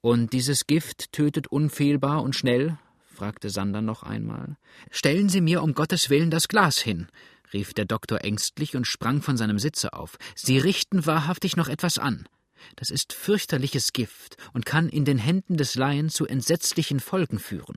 Und 0.00 0.32
dieses 0.32 0.66
Gift 0.66 1.12
tötet 1.12 1.46
unfehlbar 1.48 2.22
und 2.22 2.36
schnell? 2.36 2.78
fragte 3.06 3.48
Sander 3.48 3.80
noch 3.80 4.02
einmal. 4.02 4.56
Stellen 4.90 5.28
Sie 5.28 5.40
mir 5.40 5.62
um 5.62 5.72
Gottes 5.72 6.10
Willen 6.10 6.30
das 6.30 6.48
Glas 6.48 6.78
hin, 6.78 7.08
rief 7.52 7.72
der 7.72 7.84
Doktor 7.84 8.22
ängstlich 8.22 8.76
und 8.76 8.86
sprang 8.86 9.22
von 9.22 9.36
seinem 9.36 9.58
Sitze 9.58 9.92
auf. 9.92 10.18
Sie 10.34 10.58
richten 10.58 11.06
wahrhaftig 11.06 11.56
noch 11.56 11.68
etwas 11.68 11.98
an. 11.98 12.28
Das 12.76 12.90
ist 12.90 13.12
fürchterliches 13.12 13.92
Gift 13.92 14.36
und 14.52 14.66
kann 14.66 14.88
in 14.88 15.04
den 15.04 15.18
Händen 15.18 15.56
des 15.56 15.74
Laien 15.74 16.08
zu 16.10 16.26
entsetzlichen 16.26 17.00
Folgen 17.00 17.38
führen. 17.38 17.76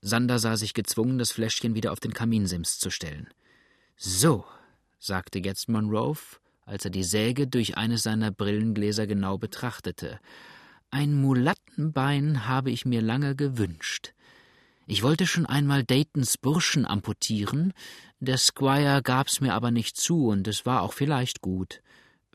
Sander 0.00 0.38
sah 0.38 0.56
sich 0.56 0.74
gezwungen, 0.74 1.18
das 1.18 1.32
Fläschchen 1.32 1.74
wieder 1.74 1.92
auf 1.92 2.00
den 2.00 2.14
Kaminsims 2.14 2.78
zu 2.78 2.90
stellen. 2.90 3.28
So, 3.96 4.44
sagte 4.98 5.38
jetzt 5.38 5.68
Monroe, 5.68 6.16
als 6.64 6.84
er 6.84 6.90
die 6.90 7.04
Säge 7.04 7.46
durch 7.46 7.76
eines 7.76 8.02
seiner 8.02 8.30
Brillengläser 8.30 9.06
genau 9.06 9.38
betrachtete. 9.38 10.20
Ein 10.90 11.14
Mulattenbein 11.14 12.46
habe 12.46 12.70
ich 12.70 12.84
mir 12.84 13.00
lange 13.00 13.34
gewünscht. 13.36 14.12
Ich 14.86 15.02
wollte 15.02 15.26
schon 15.26 15.46
einmal 15.46 15.82
Daytons 15.82 16.38
Burschen 16.38 16.84
amputieren, 16.84 17.72
der 18.20 18.38
Squire 18.38 19.02
gab's 19.02 19.40
mir 19.40 19.52
aber 19.54 19.70
nicht 19.70 19.96
zu, 19.96 20.28
und 20.28 20.46
es 20.48 20.64
war 20.64 20.82
auch 20.82 20.92
vielleicht 20.92 21.40
gut. 21.40 21.82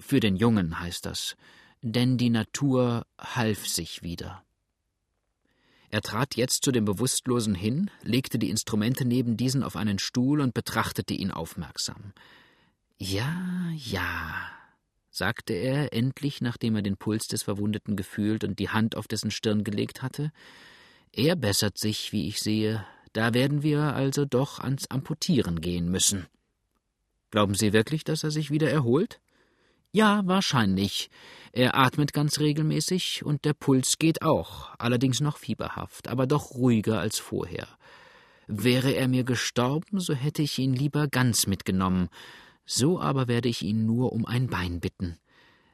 Für 0.01 0.20
den 0.20 0.36
Jungen 0.36 0.79
heißt 0.79 1.05
das, 1.05 1.38
denn 1.81 2.17
die 2.17 2.31
Natur 2.31 3.05
half 3.20 3.67
sich 3.67 4.01
wieder. 4.01 4.43
Er 5.89 6.01
trat 6.01 6.36
jetzt 6.36 6.63
zu 6.63 6.72
dem 6.72 6.86
Bewusstlosen 6.86 7.53
hin, 7.53 7.91
legte 8.01 8.39
die 8.39 8.50
Instrumente 8.50 9.05
neben 9.05 9.38
diesen 9.38 9.62
auf 9.62 9.75
einen 9.75 10.00
Stuhl 10.00 10.41
und 10.41 10.53
betrachtete 10.53 11.13
ihn 11.13 11.31
aufmerksam. 11.31 12.13
Ja, 12.98 13.72
ja, 13.75 14.50
sagte 15.12 15.53
er 15.53 15.93
endlich, 15.93 16.41
nachdem 16.41 16.75
er 16.75 16.81
den 16.81 16.98
Puls 16.98 17.27
des 17.27 17.43
Verwundeten 17.43 17.96
gefühlt 17.96 18.43
und 18.43 18.58
die 18.58 18.70
Hand 18.70 18.96
auf 18.96 19.08
dessen 19.08 19.31
Stirn 19.31 19.63
gelegt 19.63 20.01
hatte. 20.01 20.31
Er 21.12 21.36
bessert 21.36 21.77
sich, 21.77 22.12
wie 22.12 22.27
ich 22.27 22.39
sehe. 22.39 22.86
Da 23.13 23.34
werden 23.34 23.62
wir 23.62 23.93
also 23.93 24.25
doch 24.25 24.60
ans 24.60 24.88
Amputieren 24.89 25.62
gehen 25.62 25.89
müssen. 25.89 26.25
Glauben 27.29 27.53
Sie 27.53 27.72
wirklich, 27.72 28.03
dass 28.03 28.24
er 28.24 28.31
sich 28.31 28.50
wieder 28.50 28.70
erholt? 28.70 29.20
Ja, 29.93 30.21
wahrscheinlich. 30.25 31.10
Er 31.51 31.75
atmet 31.75 32.13
ganz 32.13 32.39
regelmäßig 32.39 33.25
und 33.25 33.43
der 33.43 33.53
Puls 33.53 33.98
geht 34.00 34.21
auch, 34.21 34.69
allerdings 34.79 35.19
noch 35.19 35.38
fieberhaft, 35.38 36.07
aber 36.07 36.27
doch 36.27 36.51
ruhiger 36.51 37.00
als 37.00 37.19
vorher. 37.19 37.67
Wäre 38.48 38.91
er 38.91 39.10
mir 39.10 39.25
gestorben, 39.25 40.00
so 40.00 40.13
hätte 40.13 40.41
ich 40.41 40.57
ihn 40.60 40.74
lieber 40.74 41.10
ganz 41.10 41.45
mitgenommen. 41.45 42.07
So 42.65 43.01
aber 43.01 43.27
werde 43.27 43.50
ich 43.50 43.63
ihn 43.63 43.86
nur 43.86 44.13
um 44.13 44.25
ein 44.25 44.48
Bein 44.48 44.79
bitten. 44.79 45.17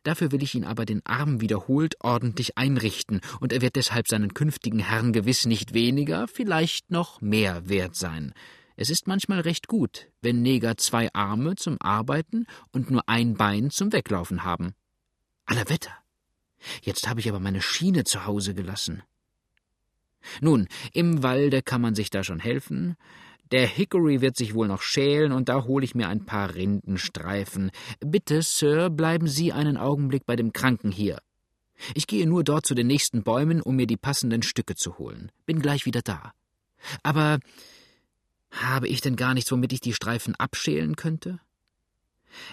Dafür 0.01 0.31
will 0.31 0.41
ich 0.41 0.55
ihn 0.55 0.63
aber 0.63 0.85
den 0.85 1.05
Arm 1.05 1.41
wiederholt 1.41 1.95
ordentlich 1.99 2.57
einrichten, 2.57 3.21
und 3.39 3.53
er 3.53 3.61
wird 3.61 3.75
deshalb 3.75 4.07
seinen 4.07 4.33
künftigen 4.33 4.79
Herrn 4.79 5.13
gewiss 5.13 5.45
nicht 5.45 5.75
weniger, 5.75 6.27
vielleicht 6.27 6.89
noch 6.89 7.21
mehr 7.21 7.69
wert 7.69 7.95
sein. 7.95 8.33
Es 8.79 8.91
ist 8.91 9.07
manchmal 9.07 9.39
recht 9.39 9.67
gut, 9.67 10.07
wenn 10.21 10.43
Neger 10.43 10.77
zwei 10.77 11.11
Arme 11.13 11.55
zum 11.55 11.81
Arbeiten 11.81 12.45
und 12.71 12.91
nur 12.91 13.09
ein 13.09 13.33
Bein 13.33 13.71
zum 13.71 13.91
Weglaufen 13.91 14.43
haben. 14.43 14.75
Aller 15.47 15.67
Wetter. 15.67 15.91
Jetzt 16.83 17.09
habe 17.09 17.19
ich 17.19 17.27
aber 17.27 17.39
meine 17.39 17.61
Schiene 17.61 18.03
zu 18.03 18.25
Hause 18.27 18.53
gelassen. 18.53 19.01
Nun, 20.41 20.67
im 20.93 21.23
Walde 21.23 21.63
kann 21.63 21.81
man 21.81 21.95
sich 21.95 22.11
da 22.11 22.23
schon 22.23 22.39
helfen. 22.39 22.97
Der 23.51 23.65
Hickory 23.65 24.21
wird 24.21 24.37
sich 24.37 24.53
wohl 24.53 24.67
noch 24.67 24.83
schälen, 24.83 25.31
und 25.31 25.49
da 25.49 25.63
hole 25.63 25.83
ich 25.83 25.95
mir 25.95 26.07
ein 26.07 26.25
paar 26.25 26.53
Rindenstreifen. 26.53 27.71
Bitte, 27.99 28.43
Sir, 28.43 28.91
bleiben 28.91 29.27
Sie 29.27 29.53
einen 29.53 29.77
Augenblick 29.77 30.25
bei 30.27 30.35
dem 30.35 30.53
Kranken 30.53 30.91
hier. 30.91 31.19
Ich 31.95 32.05
gehe 32.05 32.27
nur 32.27 32.43
dort 32.43 32.65
zu 32.67 32.75
den 32.75 32.87
nächsten 32.87 33.23
Bäumen, 33.23 33.61
um 33.61 33.75
mir 33.75 33.87
die 33.87 33.97
passenden 33.97 34.43
Stücke 34.43 34.75
zu 34.75 34.99
holen. 34.99 35.31
Bin 35.47 35.61
gleich 35.61 35.85
wieder 35.85 36.01
da. 36.01 36.33
Aber 37.01 37.39
habe 38.51 38.87
ich 38.87 39.01
denn 39.01 39.15
gar 39.15 39.33
nichts, 39.33 39.51
womit 39.51 39.73
ich 39.73 39.81
die 39.81 39.93
Streifen 39.93 40.35
abschälen 40.35 40.95
könnte? 40.95 41.39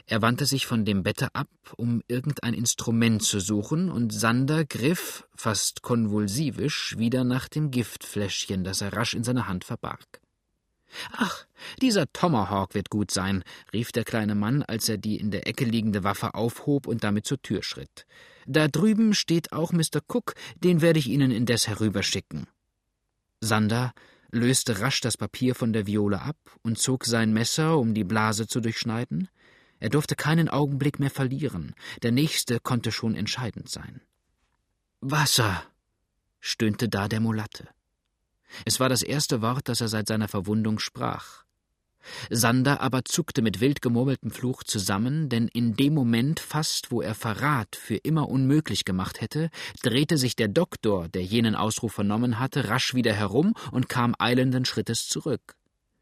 Er 0.06 0.22
wandte 0.22 0.46
sich 0.46 0.66
von 0.66 0.84
dem 0.84 1.02
Bette 1.02 1.34
ab, 1.34 1.48
um 1.76 2.02
irgendein 2.08 2.54
Instrument 2.54 3.22
zu 3.22 3.40
suchen, 3.40 3.90
und 3.90 4.12
Sander 4.12 4.64
griff, 4.64 5.26
fast 5.34 5.82
konvulsivisch, 5.82 6.96
wieder 6.98 7.24
nach 7.24 7.48
dem 7.48 7.70
Giftfläschchen, 7.70 8.64
das 8.64 8.80
er 8.80 8.92
rasch 8.92 9.14
in 9.14 9.24
seiner 9.24 9.48
Hand 9.48 9.64
verbarg. 9.64 10.20
Ach, 11.12 11.44
dieser 11.82 12.10
Tomahawk 12.12 12.74
wird 12.74 12.88
gut 12.88 13.10
sein, 13.10 13.42
rief 13.72 13.90
der 13.90 14.04
kleine 14.04 14.34
Mann, 14.34 14.62
als 14.62 14.88
er 14.88 14.96
die 14.96 15.16
in 15.16 15.30
der 15.30 15.46
Ecke 15.46 15.64
liegende 15.64 16.04
Waffe 16.04 16.34
aufhob 16.34 16.86
und 16.86 17.02
damit 17.02 17.26
zur 17.26 17.42
Tür 17.42 17.62
schritt. 17.62 18.06
Da 18.46 18.68
drüben 18.68 19.14
steht 19.14 19.52
auch 19.52 19.72
Mr. 19.72 20.00
Cook, 20.06 20.34
den 20.56 20.82
werde 20.82 20.98
ich 20.98 21.08
Ihnen 21.08 21.30
indes 21.30 21.66
herüberschicken. 21.66 22.46
Sander 23.40 23.92
löste 24.34 24.80
rasch 24.80 25.00
das 25.00 25.16
Papier 25.16 25.54
von 25.54 25.72
der 25.72 25.86
Viole 25.86 26.20
ab 26.20 26.36
und 26.62 26.78
zog 26.78 27.04
sein 27.04 27.32
Messer, 27.32 27.78
um 27.78 27.94
die 27.94 28.04
Blase 28.04 28.46
zu 28.46 28.60
durchschneiden. 28.60 29.28
Er 29.80 29.90
durfte 29.90 30.16
keinen 30.16 30.48
Augenblick 30.48 30.98
mehr 30.98 31.10
verlieren, 31.10 31.74
der 32.02 32.12
nächste 32.12 32.60
konnte 32.60 32.92
schon 32.92 33.14
entscheidend 33.14 33.68
sein. 33.68 34.00
Wasser, 35.00 35.62
stöhnte 36.40 36.88
da 36.88 37.08
der 37.08 37.20
Mulatte. 37.20 37.68
Es 38.64 38.80
war 38.80 38.88
das 38.88 39.02
erste 39.02 39.42
Wort, 39.42 39.68
das 39.68 39.80
er 39.80 39.88
seit 39.88 40.08
seiner 40.08 40.28
Verwundung 40.28 40.78
sprach. 40.78 41.43
Sander 42.30 42.80
aber 42.80 43.04
zuckte 43.04 43.42
mit 43.42 43.60
wild 43.60 43.82
gemurmeltem 43.82 44.30
Fluch 44.30 44.62
zusammen, 44.64 45.28
denn 45.28 45.48
in 45.48 45.74
dem 45.74 45.94
Moment 45.94 46.40
fast, 46.40 46.90
wo 46.90 47.00
er 47.00 47.14
Verrat 47.14 47.76
für 47.76 47.96
immer 47.96 48.28
unmöglich 48.28 48.84
gemacht 48.84 49.20
hätte, 49.20 49.50
drehte 49.82 50.18
sich 50.18 50.36
der 50.36 50.48
Doktor, 50.48 51.08
der 51.08 51.22
jenen 51.22 51.54
Ausruf 51.54 51.94
vernommen 51.94 52.38
hatte, 52.38 52.68
rasch 52.68 52.94
wieder 52.94 53.12
herum 53.12 53.54
und 53.70 53.88
kam 53.88 54.14
eilenden 54.18 54.64
Schrittes 54.64 55.08
zurück. 55.08 55.56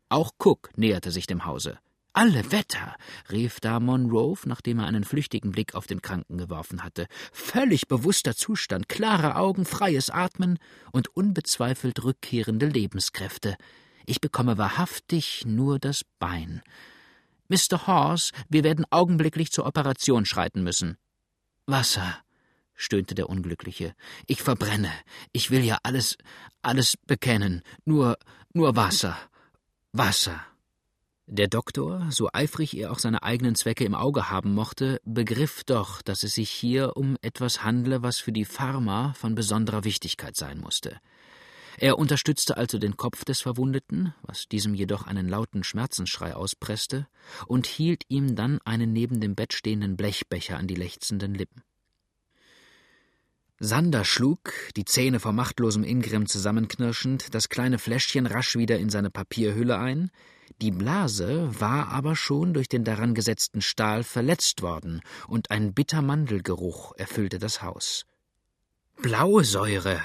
Auch 0.08 0.32
Cook 0.38 0.70
näherte 0.76 1.10
sich 1.10 1.26
dem 1.26 1.44
Hause. 1.46 1.78
Alle 2.14 2.52
Wetter, 2.52 2.94
rief 3.30 3.58
da 3.60 3.80
Monroe, 3.80 4.36
nachdem 4.44 4.80
er 4.80 4.86
einen 4.86 5.04
flüchtigen 5.04 5.50
Blick 5.50 5.74
auf 5.74 5.86
den 5.86 6.02
Kranken 6.02 6.36
geworfen 6.36 6.84
hatte. 6.84 7.06
Völlig 7.32 7.88
bewusster 7.88 8.36
Zustand, 8.36 8.90
klare 8.90 9.36
Augen, 9.36 9.64
freies 9.64 10.10
Atmen 10.10 10.58
und 10.92 11.08
unbezweifelt 11.16 12.04
rückkehrende 12.04 12.66
Lebenskräfte. 12.66 13.56
Ich 14.06 14.20
bekomme 14.20 14.58
wahrhaftig 14.58 15.44
nur 15.46 15.78
das 15.78 16.02
Bein. 16.18 16.62
Mr. 17.48 17.86
Hawes, 17.86 18.32
wir 18.48 18.64
werden 18.64 18.86
augenblicklich 18.90 19.52
zur 19.52 19.66
Operation 19.66 20.24
schreiten 20.24 20.62
müssen. 20.62 20.96
Wasser, 21.66 22.16
stöhnte 22.74 23.14
der 23.14 23.28
Unglückliche. 23.28 23.94
Ich 24.26 24.42
verbrenne. 24.42 24.90
Ich 25.32 25.50
will 25.50 25.62
ja 25.62 25.78
alles, 25.82 26.16
alles 26.62 26.96
bekennen. 27.06 27.62
Nur, 27.84 28.16
nur 28.52 28.74
Wasser. 28.76 29.16
Wasser. 29.92 30.40
Der 31.26 31.48
Doktor, 31.48 32.08
so 32.10 32.28
eifrig 32.32 32.76
er 32.76 32.90
auch 32.90 32.98
seine 32.98 33.22
eigenen 33.22 33.54
Zwecke 33.54 33.84
im 33.84 33.94
Auge 33.94 34.28
haben 34.28 34.54
mochte, 34.54 35.00
begriff 35.04 35.62
doch, 35.64 36.02
dass 36.02 36.24
es 36.24 36.34
sich 36.34 36.50
hier 36.50 36.96
um 36.96 37.16
etwas 37.22 37.62
handle, 37.62 38.02
was 38.02 38.18
für 38.18 38.32
die 38.32 38.44
Pharma 38.44 39.12
von 39.14 39.34
besonderer 39.34 39.84
Wichtigkeit 39.84 40.36
sein 40.36 40.58
musste. 40.58 41.00
Er 41.78 41.98
unterstützte 41.98 42.56
also 42.56 42.78
den 42.78 42.96
Kopf 42.96 43.24
des 43.24 43.40
Verwundeten, 43.40 44.14
was 44.22 44.48
diesem 44.48 44.74
jedoch 44.74 45.06
einen 45.06 45.28
lauten 45.28 45.64
Schmerzensschrei 45.64 46.34
auspresste, 46.34 47.08
und 47.46 47.66
hielt 47.66 48.04
ihm 48.08 48.34
dann 48.36 48.60
einen 48.64 48.92
neben 48.92 49.20
dem 49.20 49.34
Bett 49.34 49.52
stehenden 49.52 49.96
Blechbecher 49.96 50.58
an 50.58 50.66
die 50.66 50.74
lechzenden 50.74 51.34
Lippen. 51.34 51.62
Sander 53.58 54.04
schlug, 54.04 54.52
die 54.76 54.84
Zähne 54.84 55.20
vor 55.20 55.32
machtlosem 55.32 55.84
Ingrimm 55.84 56.26
zusammenknirschend, 56.26 57.32
das 57.32 57.48
kleine 57.48 57.78
Fläschchen 57.78 58.26
rasch 58.26 58.56
wieder 58.56 58.78
in 58.78 58.90
seine 58.90 59.10
Papierhülle 59.10 59.78
ein, 59.78 60.10
die 60.60 60.72
Blase 60.72 61.48
war 61.60 61.88
aber 61.88 62.16
schon 62.16 62.54
durch 62.54 62.68
den 62.68 62.84
daran 62.84 63.14
gesetzten 63.14 63.62
Stahl 63.62 64.02
verletzt 64.02 64.62
worden, 64.62 65.00
und 65.28 65.50
ein 65.52 65.74
bitter 65.74 66.02
Mandelgeruch 66.02 66.94
erfüllte 66.96 67.38
das 67.38 67.62
Haus. 67.62 68.04
Blausäure, 69.00 70.00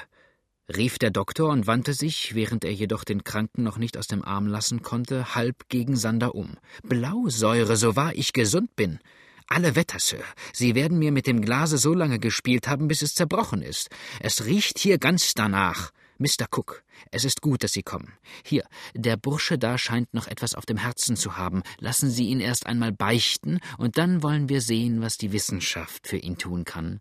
rief 0.76 1.00
der 1.00 1.12
Doktor 1.12 1.50
und 1.50 1.68
wandte 1.68 1.94
sich, 1.94 2.36
während 2.36 2.66
er 2.66 2.74
jedoch 2.74 3.04
den 3.04 3.24
Kranken 3.24 3.64
noch 3.64 3.78
nicht 3.78 3.98
aus 3.98 4.08
dem 4.08 4.24
Arm 4.24 4.48
lassen 4.48 4.82
konnte, 4.82 5.36
halb 5.36 5.70
gegen 5.70 5.96
Sander 5.96 6.36
um. 6.36 6.58
Blausäure, 6.84 7.78
so 7.78 7.96
wahr 7.96 8.14
ich 8.16 8.34
gesund 8.34 8.76
bin. 8.76 9.00
Alle 9.48 9.76
Wetter, 9.76 10.00
Sir. 10.00 10.24
Sie 10.52 10.76
werden 10.76 11.00
mir 11.00 11.14
mit 11.14 11.26
dem 11.26 11.42
Glase 11.42 11.78
so 11.78 11.94
lange 11.94 12.20
gespielt 12.20 12.68
haben, 12.68 12.90
bis 12.90 13.02
es 13.02 13.16
zerbrochen 13.16 13.62
ist. 13.62 13.90
Es 14.20 14.46
riecht 14.46 14.78
hier 14.78 14.98
ganz 14.98 15.34
danach. 15.36 15.92
Mr. 16.18 16.48
Cook, 16.52 16.84
es 17.12 17.24
ist 17.24 17.42
gut, 17.42 17.64
dass 17.64 17.74
Sie 17.74 17.84
kommen. 17.84 18.14
Hier, 18.44 18.66
der 18.94 19.18
Bursche 19.18 19.58
da 19.58 19.78
scheint 19.78 20.14
noch 20.14 20.28
etwas 20.28 20.56
auf 20.56 20.66
dem 20.66 20.78
Herzen 20.78 21.16
zu 21.16 21.38
haben. 21.38 21.62
Lassen 21.80 22.10
Sie 22.10 22.28
ihn 22.28 22.40
erst 22.40 22.66
einmal 22.66 22.92
beichten, 22.92 23.60
und 23.78 23.98
dann 23.98 24.24
wollen 24.24 24.50
wir 24.50 24.62
sehen, 24.62 25.02
was 25.02 25.18
die 25.18 25.32
Wissenschaft 25.32 26.08
für 26.08 26.18
ihn 26.18 26.38
tun 26.38 26.66
kann. 26.66 27.00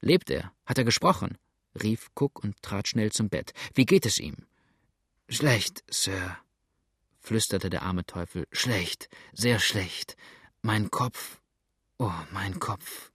Lebt 0.00 0.28
er? 0.28 0.52
Hat 0.66 0.76
er 0.76 0.84
gesprochen? 0.84 1.38
Rief 1.80 2.10
Cook 2.14 2.42
und 2.42 2.60
trat 2.62 2.88
schnell 2.88 3.12
zum 3.12 3.28
Bett. 3.28 3.52
Wie 3.74 3.86
geht 3.86 4.06
es 4.06 4.18
ihm? 4.18 4.36
Schlecht, 5.28 5.82
Sir, 5.90 6.36
flüsterte 7.20 7.70
der 7.70 7.82
arme 7.82 8.04
Teufel. 8.04 8.46
Schlecht, 8.52 9.08
sehr 9.32 9.58
schlecht. 9.58 10.16
Mein 10.60 10.90
Kopf. 10.90 11.40
Oh, 11.98 12.12
mein 12.32 12.58
Kopf. 12.58 13.12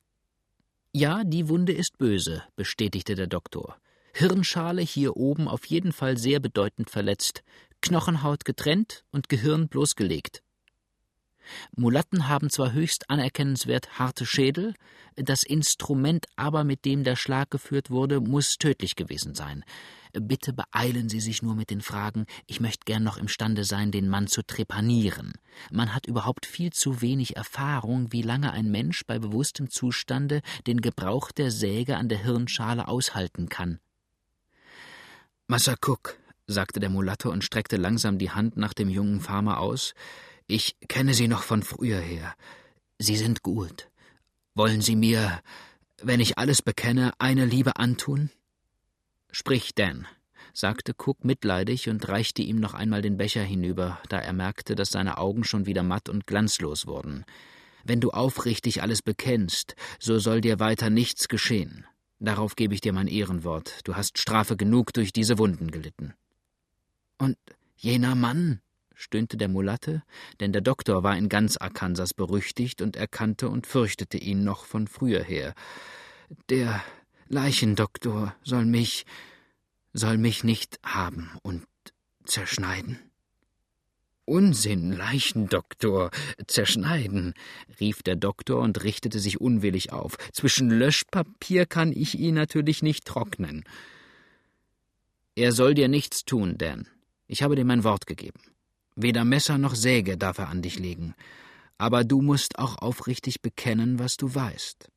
Ja, 0.94 1.24
die 1.24 1.50
Wunde 1.50 1.74
ist 1.74 1.98
böse, 1.98 2.44
bestätigte 2.56 3.16
der 3.16 3.28
Doktor. 3.28 3.78
Hirnschale 4.14 4.82
hier 4.82 5.16
oben 5.16 5.48
auf 5.48 5.66
jeden 5.66 5.92
Fall 5.92 6.18
sehr 6.18 6.40
bedeutend 6.40 6.90
verletzt, 6.90 7.44
Knochenhaut 7.82 8.46
getrennt 8.46 9.06
und 9.12 9.30
Gehirn 9.30 9.68
bloßgelegt. 9.68 10.42
Mulatten 11.76 12.28
haben 12.28 12.50
zwar 12.50 12.74
höchst 12.74 13.10
anerkennenswert 13.10 14.00
harte 14.00 14.26
Schädel, 14.26 14.74
das 15.16 15.44
Instrument 15.44 16.26
aber, 16.36 16.64
mit 16.64 16.86
dem 16.86 17.04
der 17.04 17.16
Schlag 17.16 17.50
geführt 17.50 17.90
wurde, 17.90 18.20
muss 18.22 18.58
tödlich 18.58 18.96
gewesen 18.96 19.36
sein. 19.36 19.64
Bitte 20.14 20.54
beeilen 20.54 21.10
Sie 21.10 21.20
sich 21.20 21.42
nur 21.42 21.56
mit 21.56 21.70
den 21.70 21.82
Fragen, 21.82 22.26
ich 22.46 22.60
möchte 22.60 22.86
gern 22.86 23.04
noch 23.04 23.18
imstande 23.18 23.64
sein, 23.64 23.92
den 23.92 24.10
Mann 24.10 24.28
zu 24.28 24.42
trepanieren. 24.42 25.34
Man 25.72 25.94
hat 25.94 26.08
überhaupt 26.08 26.46
viel 26.46 26.72
zu 26.72 27.02
wenig 27.02 27.36
Erfahrung, 27.36 28.12
wie 28.12 28.22
lange 28.22 28.52
ein 28.52 28.72
Mensch 28.72 29.06
bei 29.06 29.20
bewusstem 29.20 29.70
Zustande 29.70 30.42
den 30.66 30.82
Gebrauch 30.82 31.32
der 31.32 31.52
Säge 31.52 31.98
an 31.98 32.10
der 32.10 32.20
Hirnschale 32.20 32.88
aushalten 32.88 33.50
kann. 33.50 33.80
Massa 35.48 35.76
Cook, 35.82 36.18
sagte 36.48 36.80
der 36.80 36.90
Mulatte 36.90 37.30
und 37.30 37.44
streckte 37.44 37.78
langsam 37.78 38.18
die 38.18 38.32
Hand 38.32 38.58
nach 38.58 38.74
dem 38.74 38.90
jungen 38.90 39.22
Farmer 39.22 39.60
aus, 39.60 39.94
ich 40.48 40.78
kenne 40.88 41.14
Sie 41.14 41.28
noch 41.28 41.44
von 41.44 41.62
früher 41.62 42.00
her. 42.00 42.34
Sie 43.00 43.18
sind 43.18 43.44
gut. 43.44 43.90
Wollen 44.56 44.82
Sie 44.82 44.96
mir, 44.96 45.42
wenn 46.02 46.20
ich 46.20 46.38
alles 46.38 46.62
bekenne, 46.62 47.12
eine 47.20 47.46
Liebe 47.46 47.76
antun? 47.76 48.32
Sprich, 49.32 49.76
Dan, 49.76 50.08
sagte 50.54 50.94
Cook 50.98 51.24
mitleidig 51.24 51.90
und 51.90 52.08
reichte 52.08 52.42
ihm 52.42 52.60
noch 52.60 52.74
einmal 52.74 53.02
den 53.02 53.18
Becher 53.18 53.44
hinüber, 53.44 54.00
da 54.10 54.20
er 54.20 54.34
merkte, 54.34 54.76
dass 54.76 54.90
seine 54.90 55.18
Augen 55.18 55.44
schon 55.44 55.66
wieder 55.66 55.84
matt 55.84 56.10
und 56.10 56.26
glanzlos 56.26 56.88
wurden. 56.88 57.26
Wenn 57.84 58.00
du 58.00 58.10
aufrichtig 58.12 58.82
alles 58.82 59.02
bekennst, 59.02 59.76
so 60.00 60.18
soll 60.18 60.42
dir 60.42 60.60
weiter 60.60 60.90
nichts 60.90 61.28
geschehen. 61.28 61.86
Darauf 62.20 62.56
gebe 62.56 62.74
ich 62.74 62.82
dir 62.82 62.94
mein 62.94 63.08
Ehrenwort. 63.08 63.82
Du 63.84 63.96
hast 63.96 64.18
Strafe 64.18 64.58
genug 64.58 64.94
durch 64.94 65.14
diese 65.14 65.38
Wunden 65.38 65.70
gelitten. 65.70 66.14
Und 67.18 67.38
jener 67.76 68.16
Mann, 68.16 68.62
stöhnte 68.98 69.38
der 69.38 69.48
Mulatte, 69.48 70.04
denn 70.40 70.52
der 70.52 70.62
Doktor 70.62 71.04
war 71.04 71.16
in 71.16 71.30
ganz 71.30 71.56
Arkansas 71.56 72.14
berüchtigt 72.14 72.82
und 72.82 72.96
erkannte 72.96 73.48
und 73.48 73.68
fürchtete 73.68 74.18
ihn 74.18 74.44
noch 74.44 74.66
von 74.66 74.88
früher 74.88 75.24
her. 75.24 75.54
Der 76.50 76.84
Leichendoktor 77.30 78.36
soll 78.44 78.66
mich, 78.66 79.06
soll 79.94 80.18
mich 80.18 80.44
nicht 80.44 80.80
haben 80.84 81.32
und 81.44 81.66
zerschneiden. 82.26 83.00
Unsinn, 84.26 84.92
Leichendoktor, 84.92 86.12
zerschneiden, 86.48 87.34
rief 87.80 88.04
der 88.04 88.18
Doktor 88.18 88.60
und 88.60 88.84
richtete 88.84 89.20
sich 89.20 89.40
unwillig 89.40 89.94
auf. 89.94 90.18
Zwischen 90.34 90.70
Löschpapier 90.70 91.66
kann 91.66 91.94
ich 91.94 92.20
ihn 92.20 92.36
natürlich 92.36 92.84
nicht 92.84 93.06
trocknen. 93.06 93.64
Er 95.36 95.54
soll 95.54 95.76
dir 95.76 95.88
nichts 95.88 96.26
tun, 96.26 96.58
Dan. 96.58 96.88
Ich 97.28 97.44
habe 97.44 97.56
dir 97.56 97.64
mein 97.64 97.86
Wort 97.86 98.06
gegeben. 98.06 98.40
Weder 99.00 99.26
Messer 99.26 99.60
noch 99.60 99.76
Säge 99.76 100.18
darf 100.18 100.40
er 100.40 100.50
an 100.50 100.64
dich 100.64 100.80
legen. 100.80 101.14
Aber 101.78 102.04
du 102.04 102.22
musst 102.22 102.58
auch 102.58 102.80
aufrichtig 102.80 103.44
bekennen, 103.44 104.00
was 104.00 104.18
du 104.18 104.34
weißt. 104.34 104.90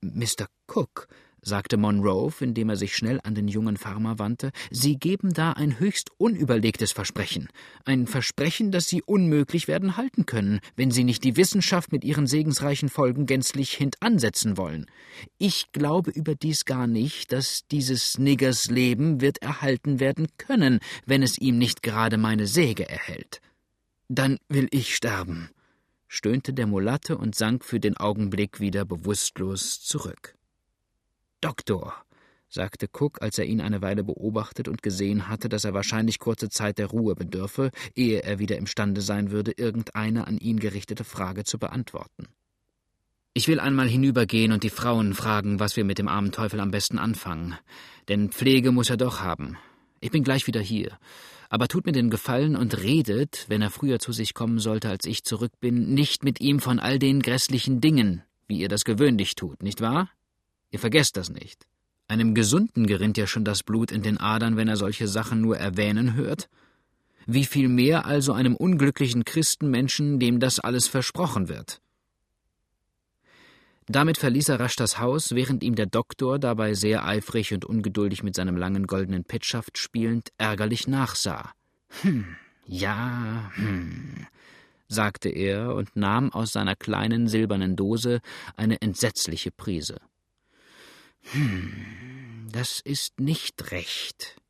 Mr. 0.00 0.46
Cook, 0.68 1.08
sagte 1.42 1.76
Monroe, 1.76 2.32
indem 2.40 2.68
er 2.70 2.76
sich 2.76 2.96
schnell 2.96 3.20
an 3.22 3.34
den 3.34 3.48
jungen 3.48 3.76
Farmer 3.76 4.18
wandte, 4.18 4.50
Sie 4.70 4.96
geben 4.96 5.32
da 5.32 5.52
ein 5.52 5.78
höchst 5.78 6.10
unüberlegtes 6.18 6.92
Versprechen. 6.92 7.48
Ein 7.84 8.06
Versprechen, 8.06 8.70
das 8.70 8.88
Sie 8.88 9.02
unmöglich 9.02 9.68
werden 9.68 9.96
halten 9.96 10.26
können, 10.26 10.60
wenn 10.76 10.90
Sie 10.90 11.04
nicht 11.04 11.24
die 11.24 11.36
Wissenschaft 11.36 11.92
mit 11.92 12.04
ihren 12.04 12.26
segensreichen 12.26 12.88
Folgen 12.88 13.26
gänzlich 13.26 13.72
hintansetzen 13.72 14.56
wollen. 14.56 14.86
Ich 15.38 15.72
glaube 15.72 16.10
überdies 16.10 16.64
gar 16.64 16.86
nicht, 16.86 17.32
dass 17.32 17.66
dieses 17.70 18.18
Niggers 18.18 18.70
Leben 18.70 19.20
wird 19.20 19.38
erhalten 19.38 20.00
werden 20.00 20.28
können, 20.36 20.80
wenn 21.06 21.22
es 21.22 21.38
ihm 21.38 21.58
nicht 21.58 21.82
gerade 21.82 22.16
meine 22.18 22.46
Säge 22.46 22.88
erhält. 22.88 23.40
Dann 24.08 24.38
will 24.48 24.68
ich 24.70 24.94
sterben, 24.94 25.50
stöhnte 26.06 26.54
der 26.54 26.66
Mulatte 26.66 27.18
und 27.18 27.34
sank 27.34 27.64
für 27.64 27.78
den 27.78 27.96
Augenblick 27.96 28.58
wieder 28.58 28.84
bewusstlos 28.84 29.80
zurück. 29.80 30.37
Doktor, 31.40 31.94
sagte 32.48 32.88
Cook, 32.92 33.22
als 33.22 33.38
er 33.38 33.44
ihn 33.44 33.60
eine 33.60 33.82
Weile 33.82 34.02
beobachtet 34.02 34.68
und 34.68 34.82
gesehen 34.82 35.28
hatte, 35.28 35.48
dass 35.48 35.64
er 35.64 35.74
wahrscheinlich 35.74 36.18
kurze 36.18 36.48
Zeit 36.48 36.78
der 36.78 36.86
Ruhe 36.86 37.14
bedürfe, 37.14 37.70
ehe 37.94 38.22
er 38.22 38.38
wieder 38.38 38.56
imstande 38.56 39.02
sein 39.02 39.30
würde, 39.30 39.52
irgendeine 39.56 40.26
an 40.26 40.38
ihn 40.38 40.58
gerichtete 40.58 41.04
Frage 41.04 41.44
zu 41.44 41.58
beantworten. 41.58 42.26
Ich 43.34 43.46
will 43.46 43.60
einmal 43.60 43.88
hinübergehen 43.88 44.50
und 44.50 44.64
die 44.64 44.70
Frauen 44.70 45.14
fragen, 45.14 45.60
was 45.60 45.76
wir 45.76 45.84
mit 45.84 45.98
dem 45.98 46.08
armen 46.08 46.32
Teufel 46.32 46.58
am 46.58 46.72
besten 46.72 46.98
anfangen. 46.98 47.56
Denn 48.08 48.30
Pflege 48.30 48.72
muss 48.72 48.90
er 48.90 48.96
doch 48.96 49.20
haben. 49.20 49.56
Ich 50.00 50.10
bin 50.10 50.24
gleich 50.24 50.46
wieder 50.48 50.60
hier. 50.60 50.98
Aber 51.48 51.68
tut 51.68 51.86
mir 51.86 51.92
den 51.92 52.10
Gefallen 52.10 52.56
und 52.56 52.82
redet, 52.82 53.44
wenn 53.48 53.62
er 53.62 53.70
früher 53.70 54.00
zu 54.00 54.12
sich 54.12 54.34
kommen 54.34 54.58
sollte, 54.58 54.88
als 54.88 55.06
ich 55.06 55.22
zurück 55.22 55.52
bin, 55.60 55.94
nicht 55.94 56.24
mit 56.24 56.40
ihm 56.40 56.58
von 56.58 56.80
all 56.80 56.98
den 56.98 57.22
grässlichen 57.22 57.80
Dingen, 57.80 58.22
wie 58.48 58.58
ihr 58.58 58.68
das 58.68 58.84
gewöhnlich 58.84 59.36
tut, 59.36 59.62
nicht 59.62 59.80
wahr? 59.80 60.10
Ihr 60.70 60.78
vergesst 60.78 61.16
das 61.16 61.30
nicht. 61.30 61.66
Einem 62.08 62.34
Gesunden 62.34 62.86
gerinnt 62.86 63.18
ja 63.18 63.26
schon 63.26 63.44
das 63.44 63.62
Blut 63.62 63.92
in 63.92 64.02
den 64.02 64.18
Adern, 64.18 64.56
wenn 64.56 64.68
er 64.68 64.76
solche 64.76 65.08
Sachen 65.08 65.40
nur 65.40 65.58
erwähnen 65.58 66.14
hört. 66.14 66.48
Wie 67.26 67.44
viel 67.44 67.68
mehr 67.68 68.06
also 68.06 68.32
einem 68.32 68.56
unglücklichen 68.56 69.24
Christenmenschen, 69.24 70.18
dem 70.18 70.40
das 70.40 70.58
alles 70.58 70.88
versprochen 70.88 71.48
wird. 71.48 71.80
Damit 73.86 74.18
verließ 74.18 74.50
er 74.50 74.60
rasch 74.60 74.76
das 74.76 74.98
Haus, 74.98 75.34
während 75.34 75.62
ihm 75.62 75.74
der 75.74 75.86
Doktor, 75.86 76.38
dabei 76.38 76.74
sehr 76.74 77.06
eifrig 77.06 77.54
und 77.54 77.64
ungeduldig 77.64 78.22
mit 78.22 78.34
seinem 78.34 78.56
langen 78.56 78.86
goldenen 78.86 79.24
Petschaft 79.24 79.78
spielend, 79.78 80.30
ärgerlich 80.36 80.88
nachsah. 80.88 81.52
Hm, 82.02 82.36
ja, 82.66 83.50
hm, 83.54 84.26
sagte 84.88 85.30
er 85.30 85.74
und 85.74 85.96
nahm 85.96 86.30
aus 86.32 86.52
seiner 86.52 86.76
kleinen 86.76 87.28
silbernen 87.28 87.76
Dose 87.76 88.20
eine 88.56 88.80
entsetzliche 88.82 89.50
Prise. 89.50 89.96
Hm, 91.32 92.48
das 92.50 92.80
ist 92.80 93.20
nicht 93.20 93.70
recht. 93.70 94.40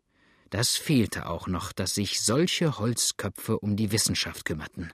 Das 0.51 0.77
fehlte 0.77 1.27
auch 1.27 1.47
noch, 1.47 1.73
dass 1.73 1.95
sich 1.95 2.21
solche 2.21 2.79
Holzköpfe 2.79 3.59
um 3.59 3.77
die 3.77 3.93
Wissenschaft 3.93 4.45
kümmerten. 4.45 4.93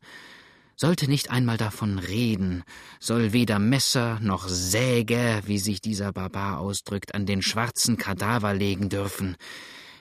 Sollte 0.77 1.09
nicht 1.09 1.31
einmal 1.31 1.57
davon 1.57 2.01
reden, 2.01 2.65
soll 2.99 3.33
weder 3.33 3.61
Messer 3.61 4.19
noch 4.21 4.49
Säge, 4.49 5.43
wie 5.45 5.59
sich 5.59 5.81
dieser 5.81 6.13
Barbar 6.13 6.59
ausdrückt, 6.59 7.15
an 7.15 7.27
den 7.27 7.43
schwarzen 7.43 7.97
Kadaver 7.97 8.55
legen 8.55 8.89
dürfen. 8.89 9.37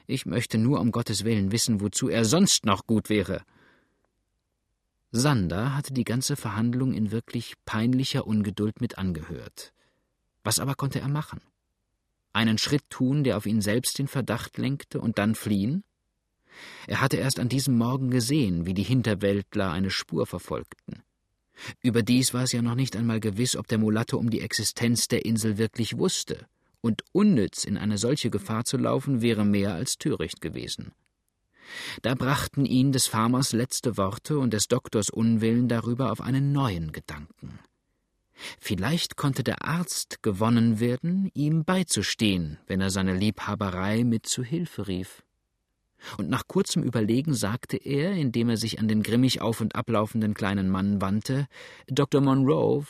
Ich 0.07 0.25
möchte 0.25 0.57
nur 0.57 0.79
um 0.79 0.91
Gottes 0.91 1.25
Willen 1.25 1.51
wissen, 1.51 1.81
wozu 1.81 2.09
er 2.09 2.25
sonst 2.25 2.65
noch 2.65 2.87
gut 2.87 3.09
wäre. 3.09 3.43
Sander 5.11 5.75
hatte 5.75 5.93
die 5.93 6.05
ganze 6.05 6.35
Verhandlung 6.35 6.93
in 6.93 7.11
wirklich 7.11 7.53
peinlicher 7.65 8.25
Ungeduld 8.25 8.81
mit 8.81 8.97
angehört. 8.97 9.73
Was 10.43 10.57
aber 10.57 10.73
konnte 10.73 10.99
er 10.99 11.07
machen? 11.07 11.39
Einen 12.33 12.57
Schritt 12.57 12.89
tun, 12.89 13.23
der 13.23 13.37
auf 13.37 13.45
ihn 13.45 13.61
selbst 13.61 13.99
den 13.99 14.07
Verdacht 14.07 14.57
lenkte, 14.57 14.99
und 14.99 15.17
dann 15.17 15.35
fliehen? 15.35 15.83
Er 16.87 17.01
hatte 17.01 17.17
erst 17.17 17.39
an 17.39 17.49
diesem 17.49 17.77
Morgen 17.77 18.09
gesehen, 18.09 18.65
wie 18.65 18.73
die 18.73 18.83
Hinterwäldler 18.83 19.71
eine 19.71 19.89
Spur 19.89 20.25
verfolgten. 20.25 21.03
Überdies 21.81 22.33
war 22.33 22.43
es 22.43 22.51
ja 22.51 22.61
noch 22.61 22.75
nicht 22.75 22.95
einmal 22.95 23.19
gewiss, 23.19 23.55
ob 23.55 23.67
der 23.67 23.77
Mulatte 23.77 24.17
um 24.17 24.29
die 24.29 24.41
Existenz 24.41 25.07
der 25.07 25.25
Insel 25.25 25.57
wirklich 25.57 25.97
wusste, 25.97 26.47
und 26.81 27.03
unnütz 27.11 27.63
in 27.63 27.77
eine 27.77 27.97
solche 27.97 28.29
Gefahr 28.29 28.65
zu 28.65 28.77
laufen, 28.77 29.21
wäre 29.21 29.45
mehr 29.45 29.73
als 29.73 29.97
töricht 29.97 30.41
gewesen. 30.41 30.91
Da 32.01 32.13
brachten 32.13 32.65
ihn 32.65 32.91
des 32.91 33.07
Farmers 33.07 33.53
letzte 33.53 33.97
Worte 33.97 34.37
und 34.37 34.53
des 34.53 34.67
Doktors 34.67 35.09
Unwillen 35.09 35.69
darüber 35.69 36.11
auf 36.11 36.19
einen 36.19 36.51
neuen 36.51 36.91
Gedanken. 36.91 37.59
Vielleicht 38.59 39.15
konnte 39.15 39.43
der 39.43 39.65
Arzt 39.65 40.23
gewonnen 40.23 40.79
werden, 40.79 41.29
ihm 41.33 41.65
beizustehen, 41.65 42.57
wenn 42.67 42.81
er 42.81 42.89
seine 42.89 43.15
Liebhaberei 43.15 44.03
mit 44.03 44.25
zu 44.25 44.43
Hilfe 44.43 44.87
rief. 44.87 45.23
Und 46.17 46.29
nach 46.29 46.47
kurzem 46.47 46.83
Überlegen 46.83 47.33
sagte 47.33 47.77
er, 47.77 48.11
indem 48.11 48.49
er 48.49 48.57
sich 48.57 48.79
an 48.79 48.87
den 48.87 49.03
grimmig 49.03 49.41
auf 49.41 49.61
und 49.61 49.75
ablaufenden 49.75 50.33
kleinen 50.33 50.69
Mann 50.69 51.01
wandte, 51.01 51.47
Dr. 51.87 52.21
Monroe, 52.21 52.85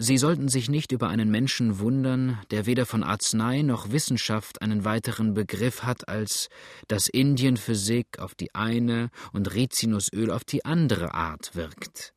Sie 0.00 0.16
sollten 0.16 0.48
sich 0.48 0.68
nicht 0.68 0.92
über 0.92 1.08
einen 1.08 1.28
Menschen 1.28 1.80
wundern, 1.80 2.38
der 2.52 2.66
weder 2.66 2.86
von 2.86 3.02
Arznei 3.02 3.62
noch 3.62 3.90
Wissenschaft 3.90 4.62
einen 4.62 4.84
weiteren 4.84 5.34
Begriff 5.34 5.82
hat 5.82 6.08
als 6.08 6.50
dass 6.86 7.08
Indienphysik 7.08 8.20
auf 8.20 8.36
die 8.36 8.54
eine 8.54 9.10
und 9.32 9.52
Rizinusöl 9.52 10.30
auf 10.30 10.44
die 10.44 10.64
andere 10.64 11.14
Art 11.14 11.56
wirkt. 11.56 12.14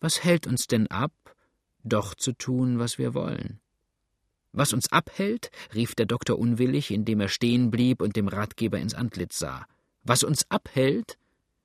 Was 0.00 0.22
hält 0.22 0.46
uns 0.46 0.66
denn 0.66 0.86
ab, 0.88 1.12
doch 1.84 2.14
zu 2.14 2.32
tun, 2.32 2.78
was 2.78 2.98
wir 2.98 3.14
wollen. 3.14 3.60
Was 4.52 4.72
uns 4.72 4.92
abhält, 4.92 5.50
rief 5.74 5.94
der 5.94 6.06
Doktor 6.06 6.38
unwillig, 6.38 6.90
indem 6.90 7.20
er 7.20 7.28
stehen 7.28 7.70
blieb 7.70 8.02
und 8.02 8.16
dem 8.16 8.28
Ratgeber 8.28 8.78
ins 8.78 8.94
Antlitz 8.94 9.38
sah. 9.38 9.66
Was 10.04 10.24
uns 10.24 10.50
abhält? 10.50 11.16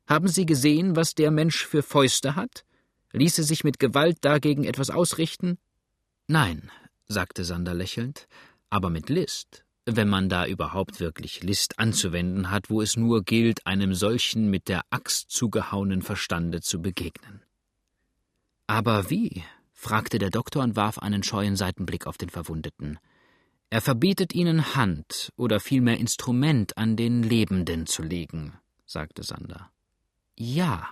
Haben 0.08 0.30
Sie 0.30 0.46
gesehen, 0.46 0.96
was 0.96 1.14
der 1.14 1.32
Mensch 1.32 1.66
für 1.66 1.84
Fäuste 1.84 2.36
hat? 2.36 2.64
Ließe 3.12 3.44
sich 3.44 3.64
mit 3.64 3.80
Gewalt 3.80 4.20
dagegen 4.22 4.64
etwas 4.64 4.90
ausrichten? 4.90 5.58
Nein, 6.28 6.72
sagte 7.08 7.44
Sander 7.44 7.74
lächelnd, 7.74 8.28
aber 8.70 8.90
mit 8.90 9.10
List, 9.10 9.66
wenn 9.86 10.08
man 10.08 10.30
da 10.30 10.46
überhaupt 10.46 11.00
wirklich 11.00 11.44
List 11.44 11.80
anzuwenden 11.80 12.52
hat, 12.52 12.70
wo 12.70 12.82
es 12.82 12.96
nur 12.96 13.24
gilt, 13.24 13.66
einem 13.66 13.94
solchen 13.94 14.50
mit 14.50 14.68
der 14.68 14.84
Axt 14.90 15.30
zugehauenen 15.32 16.02
Verstande 16.02 16.62
zu 16.62 16.82
begegnen. 16.82 17.42
Aber 18.68 19.10
wie? 19.10 19.44
Fragte 19.88 20.20
der 20.20 20.32
Doktor 20.32 20.64
und 20.64 20.76
warf 20.76 21.00
einen 21.00 21.24
scheuen 21.24 21.56
Seitenblick 21.56 22.08
auf 22.08 22.18
den 22.18 22.30
Verwundeten. 22.30 23.00
Er 23.70 23.80
verbietet 23.80 24.36
Ihnen 24.36 24.76
Hand 24.76 25.32
oder 25.38 25.62
vielmehr 25.62 25.98
Instrument 25.98 26.78
an 26.78 26.98
den 26.98 27.24
Lebenden 27.24 27.86
zu 27.86 28.04
legen, 28.04 28.54
sagte 28.86 29.24
Sander. 29.24 29.72
Ja. 30.38 30.90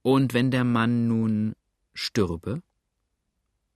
Und 0.00 0.32
wenn 0.32 0.50
der 0.50 0.64
Mann 0.64 1.06
nun 1.06 1.54
stürbe? 1.92 2.62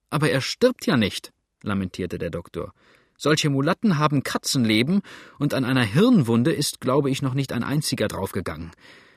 Aber 0.08 0.30
er 0.30 0.40
stirbt 0.40 0.86
ja 0.86 0.96
nicht, 0.96 1.34
lamentierte 1.62 2.16
der 2.16 2.30
Doktor. 2.30 2.72
Solche 3.18 3.50
Mulatten 3.50 3.98
haben 3.98 4.22
Katzenleben, 4.22 5.02
und 5.38 5.52
an 5.52 5.66
einer 5.66 5.84
Hirnwunde 5.84 6.54
ist, 6.54 6.80
glaube 6.80 7.10
ich, 7.10 7.20
noch 7.20 7.34
nicht 7.34 7.52
ein 7.52 7.64
einziger 7.64 8.08
draufgegangen. 8.08 8.70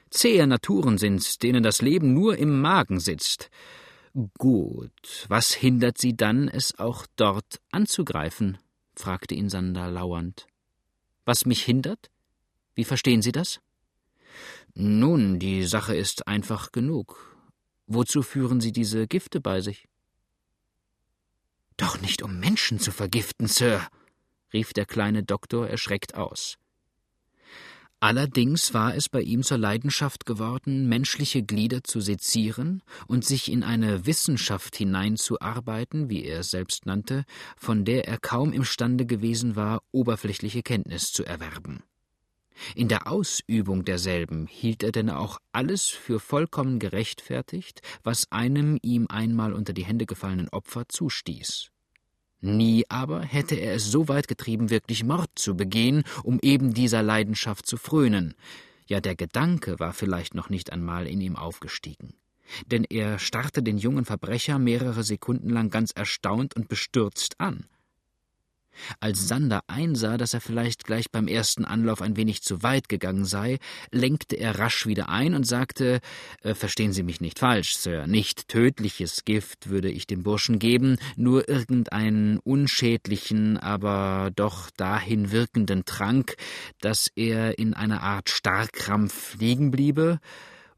Zähe 0.10 0.45
Naturen 0.45 0.97
sind's, 0.97 1.38
denen 1.38 1.63
das 1.63 1.81
Leben 1.81 2.13
nur 2.13 2.38
im 2.38 2.60
Magen 2.60 2.99
sitzt. 2.99 3.49
Gut, 4.39 5.27
was 5.27 5.53
hindert 5.53 5.99
Sie 5.99 6.17
dann, 6.17 6.47
es 6.47 6.80
auch 6.80 7.06
dort 7.17 7.62
anzugreifen? 7.69 8.58
fragte 8.95 9.36
ihn 9.36 9.47
Sander 9.47 9.91
lauernd. 9.91 10.47
Was 11.23 11.45
mich 11.45 11.63
hindert? 11.63 12.10
Wie 12.73 12.84
verstehen 12.84 13.21
Sie 13.21 13.32
das? 13.32 13.60
Nun, 14.73 15.38
die 15.38 15.65
Sache 15.65 15.95
ist 15.95 16.27
einfach 16.27 16.71
genug. 16.71 17.38
Wozu 17.86 18.23
führen 18.23 18.60
Sie 18.60 18.71
diese 18.71 19.06
Gifte 19.06 19.39
bei 19.39 19.62
sich? 19.62 19.88
Doch 21.77 22.01
nicht 22.01 22.23
um 22.23 22.39
Menschen 22.39 22.80
zu 22.80 22.91
vergiften, 22.91 23.45
Sir, 23.45 23.88
rief 24.51 24.73
der 24.73 24.88
kleine 24.88 25.21
Doktor 25.21 25.67
erschreckt 25.67 26.15
aus. 26.15 26.58
Allerdings 27.99 28.75
war 28.75 28.95
es 28.95 29.10
bei 29.10 29.21
ihm 29.21 29.41
zur 29.41 29.57
Leidenschaft 29.57 30.27
geworden, 30.27 30.88
menschliche 30.88 31.41
Glieder 31.41 31.83
zu 31.83 31.99
sezieren 31.99 32.83
und 33.07 33.25
sich 33.25 33.51
in 33.51 33.63
eine 33.63 34.05
Wissenschaft 34.05 34.75
hineinzuarbeiten, 34.75 36.07
wie 36.07 36.23
er 36.23 36.41
es 36.41 36.51
selbst 36.51 36.86
nannte, 36.86 37.25
von 37.55 37.86
der 37.86 38.07
er 38.07 38.19
kaum 38.19 38.53
imstande 38.53 39.07
gewesen 39.07 39.55
war, 39.55 39.81
oberflächliche 39.91 40.62
Kenntnis 40.62 41.12
zu 41.12 41.25
erwerben. 41.25 41.81
In 42.75 42.88
der 42.88 43.07
Ausübung 43.07 43.83
derselben 43.83 44.45
hielt 44.45 44.83
er 44.83 44.91
denn 44.91 45.10
auch 45.10 45.39
alles 45.51 45.88
für 45.88 46.19
vollkommen 46.19 46.77
gerechtfertigt, 46.77 47.81
was 48.03 48.31
einem 48.31 48.77
ihm 48.83 49.07
einmal 49.10 49.53
unter 49.53 49.73
die 49.73 49.86
Hände 49.86 50.05
gefallenen 50.05 50.49
Opfer 50.49 50.88
zustieß. 50.88 51.71
Nie 52.39 52.86
aber 52.89 53.21
hätte 53.21 53.56
er 53.56 53.73
es 53.73 53.91
so 53.91 54.08
weit 54.08 54.28
getrieben, 54.28 54.69
wirklich 54.69 55.04
Mord 55.04 55.30
zu 55.36 55.56
begehen, 55.56 56.04
um 56.23 56.39
eben 56.41 56.73
dieser 56.73 57.02
Leidenschaft 57.02 57.65
zu 57.65 57.78
frönen. 57.78 58.36
Ja, 58.86 59.02
der 59.02 59.15
Gedanke 59.15 59.80
war 59.80 59.93
vielleicht 59.93 60.36
noch 60.36 60.50
nicht 60.50 60.71
einmal 60.71 61.08
in 61.08 61.19
ihm 61.19 61.36
aufgestiegen. 61.36 62.13
Denn 62.67 62.86
er 62.86 63.19
starrte 63.19 63.62
den 63.62 63.78
jungen 63.78 64.06
Verbrecher 64.06 64.60
mehrere 64.60 65.04
Sekunden 65.04 65.50
lang 65.50 65.69
ganz 65.69 65.91
erstaunt 65.91 66.56
und 66.56 66.69
bestürzt 66.69 67.39
an. 67.39 67.65
Als 69.00 69.28
Sander 69.28 69.63
einsah, 69.68 70.18
dass 70.18 70.34
er 70.34 70.42
vielleicht 70.42 70.84
gleich 70.84 71.12
beim 71.12 71.28
ersten 71.28 71.66
Anlauf 71.66 72.02
ein 72.02 72.18
wenig 72.18 72.42
zu 72.42 72.63
weit 72.63 72.90
gegangen 72.90 73.26
sei, 73.26 73.60
lenkte 73.92 74.36
er 74.36 74.60
rasch 74.60 74.86
wieder 74.86 75.10
ein 75.10 75.34
und 75.34 75.46
sagte 75.46 76.00
äh, 76.44 76.54
Verstehen 76.54 76.94
Sie 76.94 77.04
mich 77.04 77.22
nicht 77.22 77.40
falsch, 77.40 77.76
Sir, 77.78 78.08
nicht 78.08 78.48
tödliches 78.48 79.26
Gift 79.26 79.70
würde 79.70 79.90
ich 79.90 80.08
dem 80.08 80.24
Burschen 80.24 80.60
geben, 80.60 80.98
nur 81.16 81.48
irgendeinen 81.50 82.38
unschädlichen, 82.40 83.58
aber 83.58 84.32
doch 84.36 84.70
dahin 84.72 85.32
wirkenden 85.32 85.86
Trank, 85.86 86.36
dass 86.82 87.12
er 87.16 87.60
in 87.60 87.74
einer 87.74 88.02
Art 88.02 88.30
Starrkrampf 88.30 89.36
liegen 89.40 89.72
bliebe, 89.72 90.20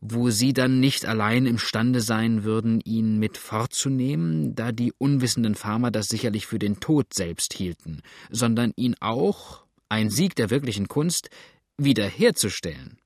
wo 0.01 0.29
sie 0.29 0.53
dann 0.53 0.79
nicht 0.79 1.05
allein 1.05 1.45
imstande 1.45 2.01
sein 2.01 2.43
würden, 2.43 2.81
ihn 2.85 3.19
mit 3.19 3.37
fortzunehmen, 3.37 4.55
da 4.55 4.71
die 4.71 4.93
unwissenden 4.97 5.55
Farmer 5.55 5.91
das 5.91 6.07
sicherlich 6.07 6.47
für 6.47 6.59
den 6.59 6.79
Tod 6.79 7.13
selbst 7.13 7.53
hielten, 7.53 8.01
sondern 8.29 8.71
ihn 8.75 8.95
auch, 8.99 9.63
ein 9.89 10.09
Sieg 10.09 10.35
der 10.35 10.49
wirklichen 10.49 10.87
Kunst, 10.87 11.29
wiederherzustellen. 11.77 12.97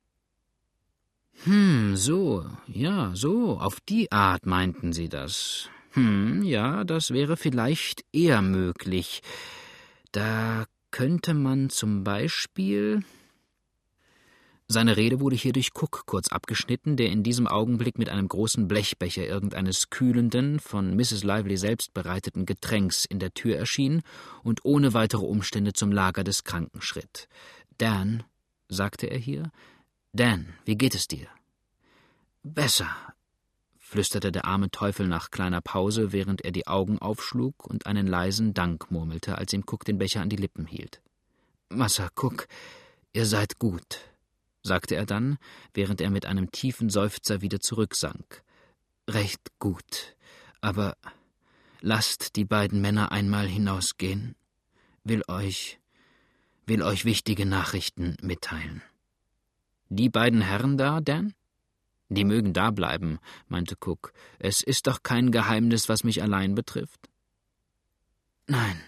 Hm, 1.45 1.95
so, 1.95 2.45
ja, 2.67 3.11
so, 3.15 3.57
auf 3.59 3.79
die 3.81 4.11
Art 4.11 4.45
meinten 4.45 4.93
Sie 4.93 5.09
das. 5.09 5.69
Hm, 5.91 6.43
ja, 6.43 6.83
das 6.83 7.11
wäre 7.11 7.37
vielleicht 7.37 8.03
eher 8.13 8.41
möglich. 8.41 9.21
Da 10.11 10.65
könnte 10.91 11.33
man 11.33 11.69
zum 11.69 12.03
Beispiel. 12.03 13.03
Seine 14.73 14.97
Rede 14.97 15.19
wurde 15.19 15.35
hier 15.35 15.53
durch 15.53 15.69
Cook 15.75 16.07
kurz 16.07 16.29
abgeschnitten, 16.29 16.97
der 16.97 17.11
in 17.11 17.21
diesem 17.21 17.45
Augenblick 17.45 17.99
mit 17.99 18.09
einem 18.09 18.27
großen 18.27 18.67
Blechbecher 18.67 19.23
irgendeines 19.23 19.91
kühlenden, 19.91 20.59
von 20.59 20.95
Mrs. 20.95 21.23
Lively 21.23 21.57
selbst 21.57 21.93
bereiteten 21.93 22.47
Getränks 22.47 23.05
in 23.05 23.19
der 23.19 23.35
Tür 23.35 23.55
erschien 23.55 24.01
und 24.41 24.65
ohne 24.65 24.95
weitere 24.95 25.25
Umstände 25.27 25.73
zum 25.73 25.91
Lager 25.91 26.23
des 26.23 26.43
Kranken 26.43 26.81
schritt. 26.81 27.27
Dan, 27.77 28.23
sagte 28.67 29.05
er 29.05 29.19
hier, 29.19 29.51
Dan, 30.11 30.55
wie 30.65 30.75
geht 30.75 30.95
es 30.95 31.07
dir? 31.07 31.27
Besser, 32.41 32.89
flüsterte 33.77 34.31
der 34.31 34.45
arme 34.45 34.71
Teufel 34.71 35.07
nach 35.07 35.29
kleiner 35.29 35.61
Pause, 35.61 36.11
während 36.13 36.41
er 36.41 36.51
die 36.51 36.65
Augen 36.65 36.97
aufschlug 36.97 37.63
und 37.67 37.85
einen 37.85 38.07
leisen 38.07 38.55
Dank 38.55 38.89
murmelte, 38.89 39.37
als 39.37 39.53
ihm 39.53 39.65
Cook 39.67 39.85
den 39.85 39.99
Becher 39.99 40.21
an 40.21 40.29
die 40.29 40.35
Lippen 40.35 40.65
hielt. 40.65 40.99
Massa 41.69 42.09
Cook, 42.15 42.47
ihr 43.13 43.27
seid 43.27 43.59
gut, 43.59 43.99
sagte 44.63 44.95
er 44.95 45.05
dann, 45.05 45.37
während 45.73 46.01
er 46.01 46.09
mit 46.09 46.25
einem 46.25 46.51
tiefen 46.51 46.89
Seufzer 46.89 47.41
wieder 47.41 47.59
zurücksank. 47.59 48.43
Recht 49.09 49.59
gut, 49.59 50.15
aber 50.61 50.95
lasst 51.81 52.37
die 52.37 52.45
beiden 52.45 52.81
Männer 52.81 53.11
einmal 53.11 53.47
hinausgehen. 53.47 54.35
Will 55.03 55.21
euch, 55.27 55.79
will 56.65 56.81
euch 56.81 57.03
wichtige 57.03 57.45
Nachrichten 57.45 58.15
mitteilen. 58.21 58.81
Die 59.89 60.09
beiden 60.09 60.41
Herren 60.41 60.77
da, 60.77 61.01
Dan? 61.01 61.33
Die 62.09 62.25
mögen 62.25 62.53
da 62.53 62.71
bleiben, 62.71 63.19
meinte 63.47 63.75
Cook. 63.75 64.13
Es 64.39 64.61
ist 64.61 64.87
doch 64.87 65.03
kein 65.03 65.31
Geheimnis, 65.31 65.89
was 65.89 66.03
mich 66.03 66.21
allein 66.21 66.55
betrifft. 66.55 67.09
Nein, 68.47 68.81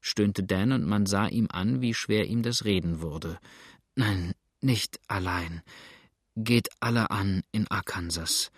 stöhnte 0.00 0.42
Dan, 0.42 0.72
und 0.72 0.84
man 0.84 1.06
sah 1.06 1.28
ihm 1.28 1.48
an, 1.50 1.80
wie 1.80 1.94
schwer 1.94 2.26
ihm 2.26 2.42
das 2.42 2.64
Reden 2.64 3.00
wurde. 3.00 3.38
Nein, 3.96 4.33
nicht 4.64 4.98
allein. 5.06 5.62
Geht 6.36 6.68
alle 6.80 7.10
an 7.10 7.42
in 7.52 7.68
Arkansas. 7.68 8.50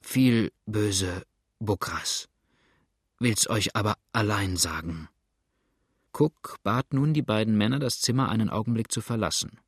Viel 0.00 0.52
böse 0.66 1.24
Bukras. 1.58 2.28
Will's 3.18 3.50
euch 3.50 3.76
aber 3.76 3.96
allein 4.12 4.56
sagen. 4.56 5.08
Cook 6.12 6.58
bat 6.62 6.94
nun 6.94 7.12
die 7.12 7.22
beiden 7.22 7.56
Männer, 7.56 7.78
das 7.78 8.00
Zimmer 8.00 8.28
einen 8.28 8.48
Augenblick 8.48 8.90
zu 8.90 9.00
verlassen. 9.00 9.60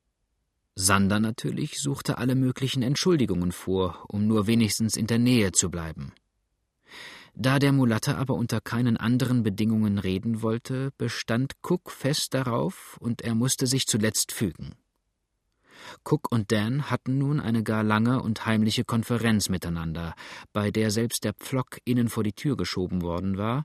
Sander 0.76 1.20
natürlich 1.20 1.80
suchte 1.80 2.18
alle 2.18 2.34
möglichen 2.34 2.82
Entschuldigungen 2.82 3.52
vor, 3.52 4.04
um 4.08 4.26
nur 4.26 4.46
wenigstens 4.46 4.96
in 4.96 5.06
der 5.06 5.18
Nähe 5.18 5.52
zu 5.52 5.70
bleiben. 5.70 6.12
Da 7.34 7.58
der 7.58 7.72
Mulatte 7.72 8.16
aber 8.16 8.34
unter 8.34 8.60
keinen 8.60 8.96
anderen 8.96 9.42
Bedingungen 9.42 9.98
reden 9.98 10.42
wollte, 10.42 10.92
bestand 10.96 11.54
Cook 11.62 11.90
fest 11.90 12.34
darauf, 12.34 12.96
und 13.00 13.22
er 13.22 13.34
musste 13.34 13.66
sich 13.66 13.86
zuletzt 13.86 14.32
fügen. 14.32 14.74
Cook 16.04 16.30
und 16.30 16.52
Dan 16.52 16.90
hatten 16.90 17.18
nun 17.18 17.40
eine 17.40 17.62
gar 17.62 17.82
lange 17.82 18.22
und 18.22 18.46
heimliche 18.46 18.84
Konferenz 18.84 19.48
miteinander, 19.48 20.14
bei 20.52 20.70
der 20.70 20.90
selbst 20.90 21.24
der 21.24 21.34
Pflock 21.34 21.78
innen 21.84 22.08
vor 22.08 22.24
die 22.24 22.32
Tür 22.32 22.56
geschoben 22.56 23.02
worden 23.02 23.36
war, 23.36 23.64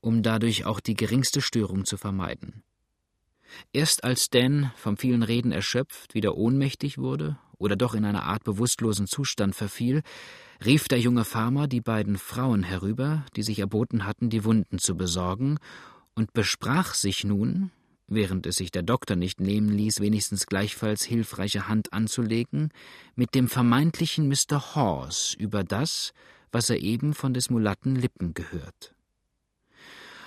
um 0.00 0.22
dadurch 0.22 0.64
auch 0.64 0.80
die 0.80 0.94
geringste 0.94 1.40
Störung 1.40 1.84
zu 1.84 1.96
vermeiden. 1.96 2.62
Erst 3.72 4.04
als 4.04 4.30
Dan, 4.30 4.72
vom 4.76 4.96
vielen 4.96 5.22
Reden 5.22 5.52
erschöpft, 5.52 6.14
wieder 6.14 6.36
ohnmächtig 6.36 6.98
wurde 6.98 7.38
oder 7.58 7.76
doch 7.76 7.94
in 7.94 8.04
einer 8.04 8.24
Art 8.24 8.44
bewusstlosen 8.44 9.06
Zustand 9.06 9.54
verfiel, 9.54 10.02
rief 10.64 10.88
der 10.88 10.98
junge 10.98 11.24
Farmer 11.24 11.68
die 11.68 11.80
beiden 11.80 12.18
Frauen 12.18 12.62
herüber, 12.62 13.24
die 13.36 13.42
sich 13.42 13.58
erboten 13.60 14.04
hatten, 14.04 14.30
die 14.30 14.44
Wunden 14.44 14.78
zu 14.78 14.96
besorgen, 14.96 15.58
und 16.14 16.32
besprach 16.32 16.94
sich 16.94 17.24
nun, 17.24 17.70
während 18.14 18.46
es 18.46 18.56
sich 18.56 18.70
der 18.70 18.82
Doktor 18.82 19.16
nicht 19.16 19.40
nehmen 19.40 19.70
ließ, 19.70 20.00
wenigstens 20.00 20.46
gleichfalls 20.46 21.04
hilfreiche 21.04 21.68
Hand 21.68 21.92
anzulegen, 21.92 22.70
mit 23.14 23.34
dem 23.34 23.48
vermeintlichen 23.48 24.28
Mr. 24.28 24.74
Hawes 24.74 25.34
über 25.38 25.64
das, 25.64 26.12
was 26.50 26.70
er 26.70 26.80
eben 26.80 27.14
von 27.14 27.34
des 27.34 27.50
Mulatten 27.50 27.96
Lippen 27.96 28.34
gehört. 28.34 28.94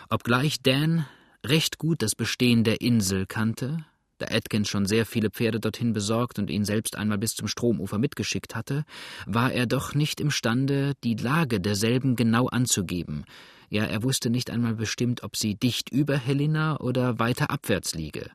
Obgleich 0.10 0.62
Dan 0.62 1.06
recht 1.46 1.78
gut 1.78 2.02
das 2.02 2.16
Bestehen 2.16 2.64
der 2.64 2.82
Insel 2.82 3.26
kannte, 3.26 3.86
da 4.18 4.28
Atkins 4.30 4.70
schon 4.70 4.86
sehr 4.86 5.06
viele 5.06 5.30
Pferde 5.30 5.60
dorthin 5.60 5.94
besorgt 5.94 6.40
und 6.40 6.50
ihn 6.50 6.66
selbst 6.66 6.96
einmal 6.96 7.18
bis 7.18 7.36
zum 7.36 7.48
Stromufer 7.48 7.98
mitgeschickt 7.98 8.56
hatte, 8.56 8.86
war 9.26 9.52
er 9.52 9.66
doch 9.66 9.94
nicht 9.94 10.22
imstande, 10.22 10.94
die 11.04 11.16
Lage 11.16 11.60
derselben 11.60 12.16
genau 12.16 12.48
anzugeben. 12.48 13.26
Ja, 13.70 13.84
er 13.84 14.04
wusste 14.04 14.30
nicht 14.30 14.50
einmal 14.50 14.76
bestimmt, 14.76 15.24
ob 15.24 15.36
sie 15.36 15.56
dicht 15.56 15.90
über 15.90 16.18
Helena 16.18 16.80
oder 16.80 17.20
weiter 17.20 17.50
abwärts 17.50 17.94
liege, 17.94 18.32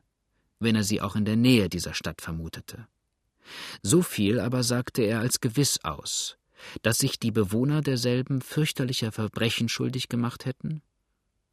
wenn 0.59 0.75
er 0.75 0.83
sie 0.83 1.01
auch 1.01 1.15
in 1.15 1.25
der 1.25 1.37
Nähe 1.37 1.69
dieser 1.69 1.93
Stadt 1.93 2.21
vermutete. 2.21 2.87
So 3.81 4.01
viel 4.01 4.39
aber 4.39 4.63
sagte 4.63 5.01
er 5.01 5.19
als 5.19 5.41
gewiss 5.41 5.79
aus, 5.83 6.37
dass 6.83 6.99
sich 6.99 7.19
die 7.19 7.31
Bewohner 7.31 7.81
derselben 7.81 8.41
fürchterlicher 8.41 9.11
Verbrechen 9.11 9.67
schuldig 9.67 10.09
gemacht 10.09 10.45
hätten, 10.45 10.81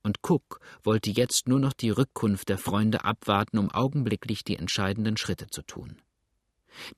und 0.03 0.19
Cook 0.23 0.61
wollte 0.83 1.11
jetzt 1.11 1.49
nur 1.49 1.61
noch 1.61 1.73
die 1.73 1.91
Rückkunft 1.91 2.49
der 2.49 2.59
Freunde 2.59 3.05
abwarten, 3.05 3.59
um 3.59 3.71
augenblicklich 3.71 4.45
die 4.45 4.57
entscheidenden 4.57 5.17
Schritte 5.17 5.49
zu 5.49 5.63
tun. 5.63 5.97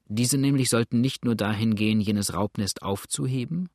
Diese 0.07 0.39
nämlich 0.39 0.69
sollten 0.69 1.01
nicht 1.01 1.25
nur 1.25 1.35
dahin 1.35 1.75
gehen, 1.75 2.01
jenes 2.01 2.35
Raubnest 2.35 2.83
aufzuheben, 2.83 3.69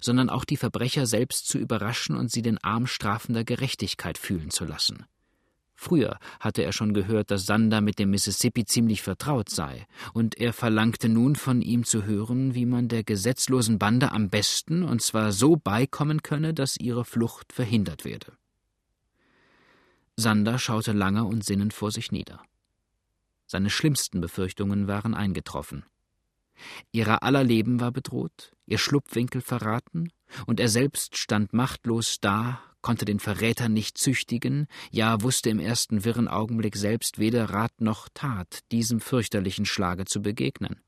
sondern 0.00 0.30
auch 0.30 0.44
die 0.44 0.56
Verbrecher 0.56 1.06
selbst 1.06 1.48
zu 1.48 1.58
überraschen 1.58 2.16
und 2.16 2.30
sie 2.30 2.42
den 2.42 2.58
Arm 2.58 2.86
strafender 2.86 3.44
Gerechtigkeit 3.44 4.18
fühlen 4.18 4.50
zu 4.50 4.64
lassen. 4.64 5.06
Früher 5.74 6.18
hatte 6.38 6.62
er 6.62 6.72
schon 6.72 6.94
gehört, 6.94 7.32
dass 7.32 7.46
Sander 7.46 7.80
mit 7.80 7.98
dem 7.98 8.10
Mississippi 8.10 8.64
ziemlich 8.64 9.02
vertraut 9.02 9.48
sei, 9.48 9.86
und 10.12 10.38
er 10.38 10.52
verlangte 10.52 11.08
nun 11.08 11.34
von 11.34 11.60
ihm 11.60 11.84
zu 11.84 12.04
hören, 12.04 12.54
wie 12.54 12.66
man 12.66 12.86
der 12.86 13.02
gesetzlosen 13.02 13.80
Bande 13.80 14.12
am 14.12 14.30
besten, 14.30 14.84
und 14.84 15.02
zwar 15.02 15.32
so 15.32 15.56
beikommen 15.56 16.22
könne, 16.22 16.54
dass 16.54 16.76
ihre 16.76 17.04
Flucht 17.04 17.52
verhindert 17.52 18.04
werde. 18.04 18.32
Sander 20.16 20.58
schaute 20.58 20.92
lange 20.92 21.24
und 21.24 21.44
sinnend 21.44 21.72
vor 21.72 21.90
sich 21.90 22.12
nieder. 22.12 22.42
Seine 23.46 23.70
schlimmsten 23.70 24.20
Befürchtungen 24.20 24.86
waren 24.86 25.14
eingetroffen. 25.14 25.84
Ihrer 26.90 27.22
aller 27.22 27.44
Leben 27.44 27.80
war 27.80 27.92
bedroht, 27.92 28.52
ihr 28.66 28.78
Schlupfwinkel 28.78 29.40
verraten, 29.40 30.12
und 30.46 30.60
er 30.60 30.68
selbst 30.68 31.16
stand 31.16 31.52
machtlos 31.52 32.18
da, 32.20 32.60
konnte 32.82 33.04
den 33.04 33.20
Verräter 33.20 33.68
nicht 33.68 33.96
züchtigen, 33.96 34.66
ja 34.90 35.22
wusste 35.22 35.50
im 35.50 35.60
ersten 35.60 36.04
wirren 36.04 36.28
Augenblick 36.28 36.76
selbst 36.76 37.18
weder 37.18 37.50
Rat 37.50 37.80
noch 37.80 38.08
Tat, 38.12 38.60
diesem 38.72 39.00
fürchterlichen 39.00 39.66
Schlage 39.66 40.04
zu 40.04 40.20
begegnen. 40.20 40.80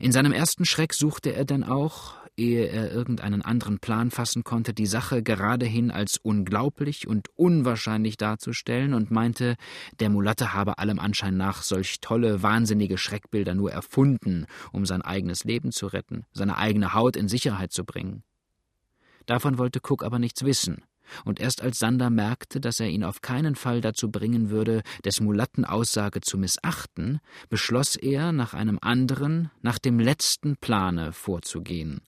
In 0.00 0.12
seinem 0.12 0.32
ersten 0.32 0.64
Schreck 0.64 0.92
suchte 0.94 1.32
er 1.32 1.44
denn 1.44 1.64
auch, 1.64 2.14
ehe 2.36 2.66
er 2.66 2.92
irgendeinen 2.92 3.42
anderen 3.42 3.78
Plan 3.78 4.10
fassen 4.10 4.44
konnte, 4.44 4.74
die 4.74 4.86
Sache 4.86 5.22
geradehin 5.22 5.90
als 5.90 6.18
unglaublich 6.18 7.08
und 7.08 7.28
unwahrscheinlich 7.36 8.16
darzustellen 8.16 8.94
und 8.94 9.10
meinte, 9.10 9.56
der 10.00 10.10
Mulatte 10.10 10.52
habe 10.52 10.78
allem 10.78 10.98
Anschein 10.98 11.36
nach 11.36 11.62
solch 11.62 12.00
tolle, 12.00 12.42
wahnsinnige 12.42 12.98
Schreckbilder 12.98 13.54
nur 13.54 13.72
erfunden, 13.72 14.46
um 14.72 14.86
sein 14.86 15.02
eigenes 15.02 15.44
Leben 15.44 15.72
zu 15.72 15.86
retten, 15.86 16.24
seine 16.32 16.58
eigene 16.58 16.94
Haut 16.94 17.16
in 17.16 17.28
Sicherheit 17.28 17.72
zu 17.72 17.84
bringen. 17.84 18.22
Davon 19.26 19.58
wollte 19.58 19.80
Cook 19.82 20.04
aber 20.04 20.18
nichts 20.18 20.44
wissen, 20.44 20.82
und 21.24 21.40
erst 21.40 21.62
als 21.62 21.78
Sander 21.78 22.10
merkte, 22.10 22.60
dass 22.60 22.80
er 22.80 22.88
ihn 22.88 23.04
auf 23.04 23.20
keinen 23.20 23.54
Fall 23.54 23.80
dazu 23.80 24.10
bringen 24.10 24.50
würde, 24.50 24.82
des 25.04 25.20
Mulatten 25.20 25.64
Aussage 25.64 26.20
zu 26.20 26.38
missachten, 26.38 27.20
beschloss 27.48 27.96
er, 27.96 28.32
nach 28.32 28.54
einem 28.54 28.78
anderen, 28.80 29.50
nach 29.62 29.78
dem 29.78 29.98
letzten 29.98 30.56
Plane 30.56 31.12
vorzugehen. 31.12 32.00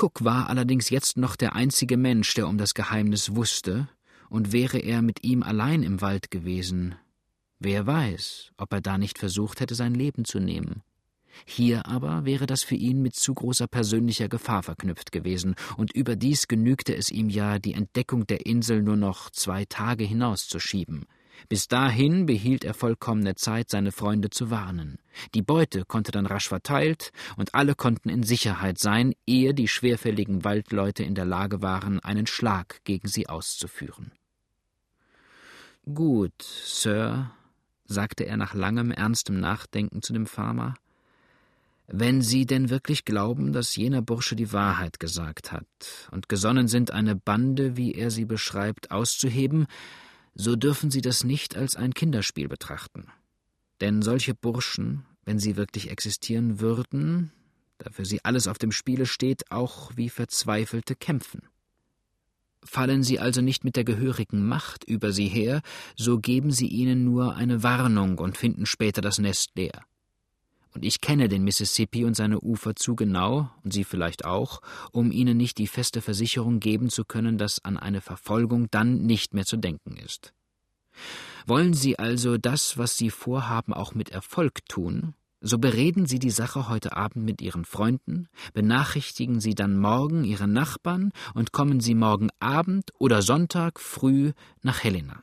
Cook 0.00 0.24
war 0.24 0.48
allerdings 0.48 0.88
jetzt 0.88 1.18
noch 1.18 1.36
der 1.36 1.54
einzige 1.54 1.98
Mensch, 1.98 2.32
der 2.32 2.48
um 2.48 2.56
das 2.56 2.72
Geheimnis 2.72 3.34
wusste, 3.34 3.86
und 4.30 4.50
wäre 4.50 4.78
er 4.78 5.02
mit 5.02 5.22
ihm 5.24 5.42
allein 5.42 5.82
im 5.82 6.00
Wald 6.00 6.30
gewesen, 6.30 6.94
wer 7.58 7.86
weiß, 7.86 8.52
ob 8.56 8.72
er 8.72 8.80
da 8.80 8.96
nicht 8.96 9.18
versucht 9.18 9.60
hätte, 9.60 9.74
sein 9.74 9.92
Leben 9.92 10.24
zu 10.24 10.40
nehmen. 10.40 10.82
Hier 11.44 11.86
aber 11.86 12.24
wäre 12.24 12.46
das 12.46 12.62
für 12.62 12.76
ihn 12.76 13.02
mit 13.02 13.14
zu 13.14 13.34
großer 13.34 13.66
persönlicher 13.66 14.30
Gefahr 14.30 14.62
verknüpft 14.62 15.12
gewesen, 15.12 15.54
und 15.76 15.92
überdies 15.92 16.48
genügte 16.48 16.96
es 16.96 17.10
ihm 17.10 17.28
ja, 17.28 17.58
die 17.58 17.74
Entdeckung 17.74 18.26
der 18.26 18.46
Insel 18.46 18.82
nur 18.82 18.96
noch 18.96 19.28
zwei 19.28 19.66
Tage 19.66 20.04
hinauszuschieben. 20.04 21.04
Bis 21.48 21.68
dahin 21.68 22.26
behielt 22.26 22.64
er 22.64 22.74
vollkommene 22.74 23.34
Zeit, 23.34 23.70
seine 23.70 23.92
Freunde 23.92 24.30
zu 24.30 24.50
warnen. 24.50 24.98
Die 25.34 25.42
Beute 25.42 25.84
konnte 25.84 26.12
dann 26.12 26.26
rasch 26.26 26.48
verteilt 26.48 27.12
und 27.36 27.54
alle 27.54 27.74
konnten 27.74 28.08
in 28.08 28.22
Sicherheit 28.22 28.78
sein, 28.78 29.14
ehe 29.26 29.54
die 29.54 29.68
schwerfälligen 29.68 30.44
Waldleute 30.44 31.02
in 31.02 31.14
der 31.14 31.24
Lage 31.24 31.62
waren, 31.62 32.00
einen 32.00 32.26
Schlag 32.26 32.80
gegen 32.84 33.08
sie 33.08 33.28
auszuführen. 33.28 34.12
Gut, 35.92 36.42
Sir, 36.42 37.30
sagte 37.84 38.24
er 38.24 38.36
nach 38.36 38.54
langem, 38.54 38.90
ernstem 38.90 39.40
Nachdenken 39.40 40.02
zu 40.02 40.12
dem 40.12 40.26
Farmer, 40.26 40.74
wenn 41.92 42.22
Sie 42.22 42.46
denn 42.46 42.70
wirklich 42.70 43.04
glauben, 43.04 43.52
dass 43.52 43.74
jener 43.74 44.00
Bursche 44.00 44.36
die 44.36 44.52
Wahrheit 44.52 45.00
gesagt 45.00 45.50
hat 45.50 45.66
und 46.12 46.28
gesonnen 46.28 46.68
sind, 46.68 46.92
eine 46.92 47.16
Bande, 47.16 47.76
wie 47.76 47.94
er 47.94 48.12
sie 48.12 48.26
beschreibt, 48.26 48.92
auszuheben, 48.92 49.66
so 50.40 50.56
dürfen 50.56 50.90
Sie 50.90 51.02
das 51.02 51.22
nicht 51.22 51.56
als 51.56 51.76
ein 51.76 51.92
Kinderspiel 51.92 52.48
betrachten. 52.48 53.06
Denn 53.80 54.02
solche 54.02 54.34
Burschen, 54.34 55.04
wenn 55.24 55.38
sie 55.38 55.56
wirklich 55.56 55.90
existieren 55.90 56.60
würden, 56.60 57.32
da 57.78 57.90
für 57.90 58.04
sie 58.04 58.24
alles 58.24 58.46
auf 58.46 58.58
dem 58.58 58.72
Spiele 58.72 59.06
steht, 59.06 59.50
auch 59.50 59.92
wie 59.96 60.08
Verzweifelte 60.08 60.96
kämpfen. 60.96 61.42
Fallen 62.62 63.02
sie 63.02 63.18
also 63.18 63.40
nicht 63.40 63.64
mit 63.64 63.76
der 63.76 63.84
gehörigen 63.84 64.46
Macht 64.46 64.84
über 64.84 65.12
sie 65.12 65.28
her, 65.28 65.62
so 65.96 66.18
geben 66.18 66.50
sie 66.50 66.68
ihnen 66.68 67.04
nur 67.04 67.36
eine 67.36 67.62
Warnung 67.62 68.18
und 68.18 68.36
finden 68.36 68.66
später 68.66 69.00
das 69.00 69.18
Nest 69.18 69.50
leer. 69.54 69.84
Und 70.72 70.84
ich 70.84 71.00
kenne 71.00 71.28
den 71.28 71.44
Mississippi 71.44 72.04
und 72.04 72.14
seine 72.14 72.40
Ufer 72.40 72.76
zu 72.76 72.94
genau, 72.94 73.50
und 73.64 73.72
Sie 73.72 73.84
vielleicht 73.84 74.24
auch, 74.24 74.60
um 74.92 75.10
Ihnen 75.10 75.36
nicht 75.36 75.58
die 75.58 75.66
feste 75.66 76.00
Versicherung 76.00 76.60
geben 76.60 76.90
zu 76.90 77.04
können, 77.04 77.38
dass 77.38 77.64
an 77.64 77.76
eine 77.76 78.00
Verfolgung 78.00 78.70
dann 78.70 79.02
nicht 79.02 79.34
mehr 79.34 79.44
zu 79.44 79.56
denken 79.56 79.96
ist. 79.96 80.32
Wollen 81.46 81.74
Sie 81.74 81.98
also 81.98 82.36
das, 82.36 82.78
was 82.78 82.96
Sie 82.96 83.10
vorhaben, 83.10 83.72
auch 83.72 83.94
mit 83.94 84.10
Erfolg 84.10 84.66
tun, 84.68 85.14
so 85.42 85.58
bereden 85.58 86.04
Sie 86.04 86.18
die 86.18 86.30
Sache 86.30 86.68
heute 86.68 86.96
Abend 86.96 87.24
mit 87.24 87.40
Ihren 87.40 87.64
Freunden, 87.64 88.28
benachrichtigen 88.52 89.40
Sie 89.40 89.54
dann 89.54 89.78
morgen 89.78 90.24
Ihre 90.24 90.46
Nachbarn 90.46 91.12
und 91.34 91.52
kommen 91.52 91.80
Sie 91.80 91.94
morgen 91.94 92.28
Abend 92.40 92.90
oder 92.98 93.22
Sonntag 93.22 93.80
früh 93.80 94.32
nach 94.62 94.84
Helena. 94.84 95.22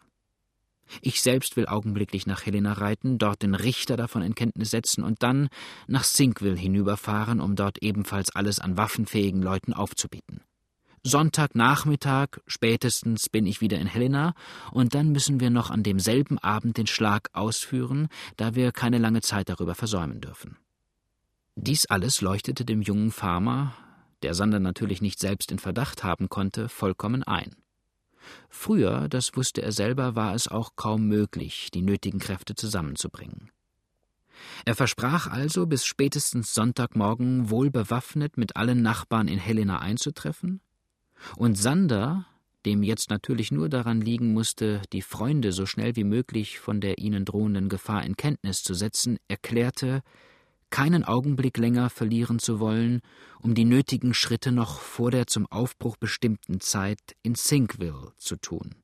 Ich 1.02 1.22
selbst 1.22 1.56
will 1.58 1.68
augenblicklich 1.68 2.28
nach 2.28 2.46
Helena 2.46 2.74
reiten, 2.74 3.18
dort 3.18 3.42
den 3.42 3.56
Richter 3.56 3.98
davon 3.98 4.22
in 4.22 4.36
Kenntnis 4.36 4.72
setzen 4.72 5.04
und 5.04 5.24
dann 5.24 5.50
nach 5.88 6.04
Sinkville 6.04 6.56
hinüberfahren, 6.56 7.40
um 7.40 7.56
dort 7.56 7.82
ebenfalls 7.82 8.36
alles 8.36 8.60
an 8.60 8.78
waffenfähigen 8.78 9.42
Leuten 9.42 9.74
aufzubieten. 9.74 10.42
Sonntagnachmittag 11.04 12.40
spätestens 12.48 13.30
bin 13.30 13.46
ich 13.46 13.62
wieder 13.62 13.80
in 13.80 13.88
Helena, 13.88 14.34
und 14.72 14.94
dann 14.94 15.12
müssen 15.12 15.40
wir 15.40 15.50
noch 15.50 15.70
an 15.70 15.84
demselben 15.84 16.38
Abend 16.40 16.78
den 16.78 16.88
Schlag 16.88 17.30
ausführen, 17.34 18.10
da 18.36 18.56
wir 18.56 18.72
keine 18.72 18.98
lange 18.98 19.22
Zeit 19.22 19.50
darüber 19.50 19.76
versäumen 19.76 20.20
dürfen. 20.20 20.58
Dies 21.56 21.86
alles 21.86 22.22
leuchtete 22.22 22.66
dem 22.66 22.82
jungen 22.82 23.12
Farmer, 23.12 23.74
der 24.22 24.34
Sander 24.34 24.60
natürlich 24.60 25.02
nicht 25.02 25.20
selbst 25.20 25.52
in 25.52 25.60
Verdacht 25.60 26.04
haben 26.04 26.30
konnte, 26.30 26.70
vollkommen 26.70 27.24
ein. 27.24 27.56
Früher, 28.50 29.08
das 29.10 29.36
wusste 29.36 29.62
er 29.62 29.72
selber, 29.72 30.16
war 30.16 30.34
es 30.36 30.48
auch 30.48 30.76
kaum 30.76 31.08
möglich, 31.08 31.70
die 31.74 31.82
nötigen 31.82 32.20
Kräfte 32.20 32.56
zusammenzubringen. 32.56 33.52
Er 34.66 34.76
versprach 34.76 35.28
also, 35.28 35.66
bis 35.66 35.86
spätestens 35.86 36.54
Sonntagmorgen 36.54 37.50
wohl 37.50 37.72
bewaffnet 37.72 38.38
mit 38.38 38.56
allen 38.56 38.82
Nachbarn 38.82 39.28
in 39.28 39.40
Helena 39.40 39.80
einzutreffen, 39.80 40.62
und 41.36 41.58
Sander, 41.58 42.28
dem 42.66 42.84
jetzt 42.84 43.10
natürlich 43.10 43.52
nur 43.52 43.70
daran 43.70 44.02
liegen 44.02 44.34
musste, 44.34 44.82
die 44.94 45.02
Freunde 45.02 45.52
so 45.52 45.66
schnell 45.66 45.96
wie 45.96 46.04
möglich 46.04 46.60
von 46.60 46.82
der 46.82 47.00
ihnen 47.00 47.26
drohenden 47.26 47.70
Gefahr 47.70 48.04
in 48.04 48.18
Kenntnis 48.18 48.62
zu 48.62 48.74
setzen, 48.74 49.18
erklärte, 49.28 50.04
keinen 50.70 51.04
Augenblick 51.04 51.58
länger 51.58 51.90
verlieren 51.90 52.40
zu 52.40 52.60
wollen, 52.60 53.02
um 53.40 53.56
die 53.56 53.66
nötigen 53.66 54.14
Schritte 54.14 54.52
noch 54.52 54.80
vor 54.80 55.12
der 55.12 55.28
zum 55.28 55.46
Aufbruch 55.48 55.98
bestimmten 55.98 56.60
Zeit 56.60 57.16
in 57.24 57.36
Sinkville 57.36 58.14
zu 58.18 58.36
tun. 58.36 58.76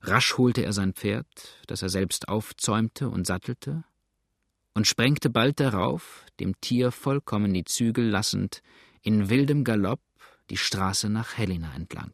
Rasch 0.00 0.36
holte 0.38 0.62
er 0.62 0.72
sein 0.72 0.92
Pferd, 0.94 1.26
das 1.66 1.82
er 1.82 1.88
selbst 1.88 2.28
aufzäumte 2.28 3.08
und 3.08 3.26
sattelte, 3.26 3.84
und 4.74 4.86
sprengte 4.86 5.30
bald 5.30 5.60
darauf, 5.60 6.24
dem 6.40 6.60
Tier 6.60 6.90
vollkommen 6.90 7.54
die 7.54 7.64
Zügel 7.64 8.08
lassend, 8.08 8.62
in 9.02 9.28
wildem 9.28 9.64
Galopp 9.64 10.00
die 10.50 10.56
Straße 10.56 11.08
nach 11.08 11.36
Helena 11.36 11.74
entlang. 11.74 12.12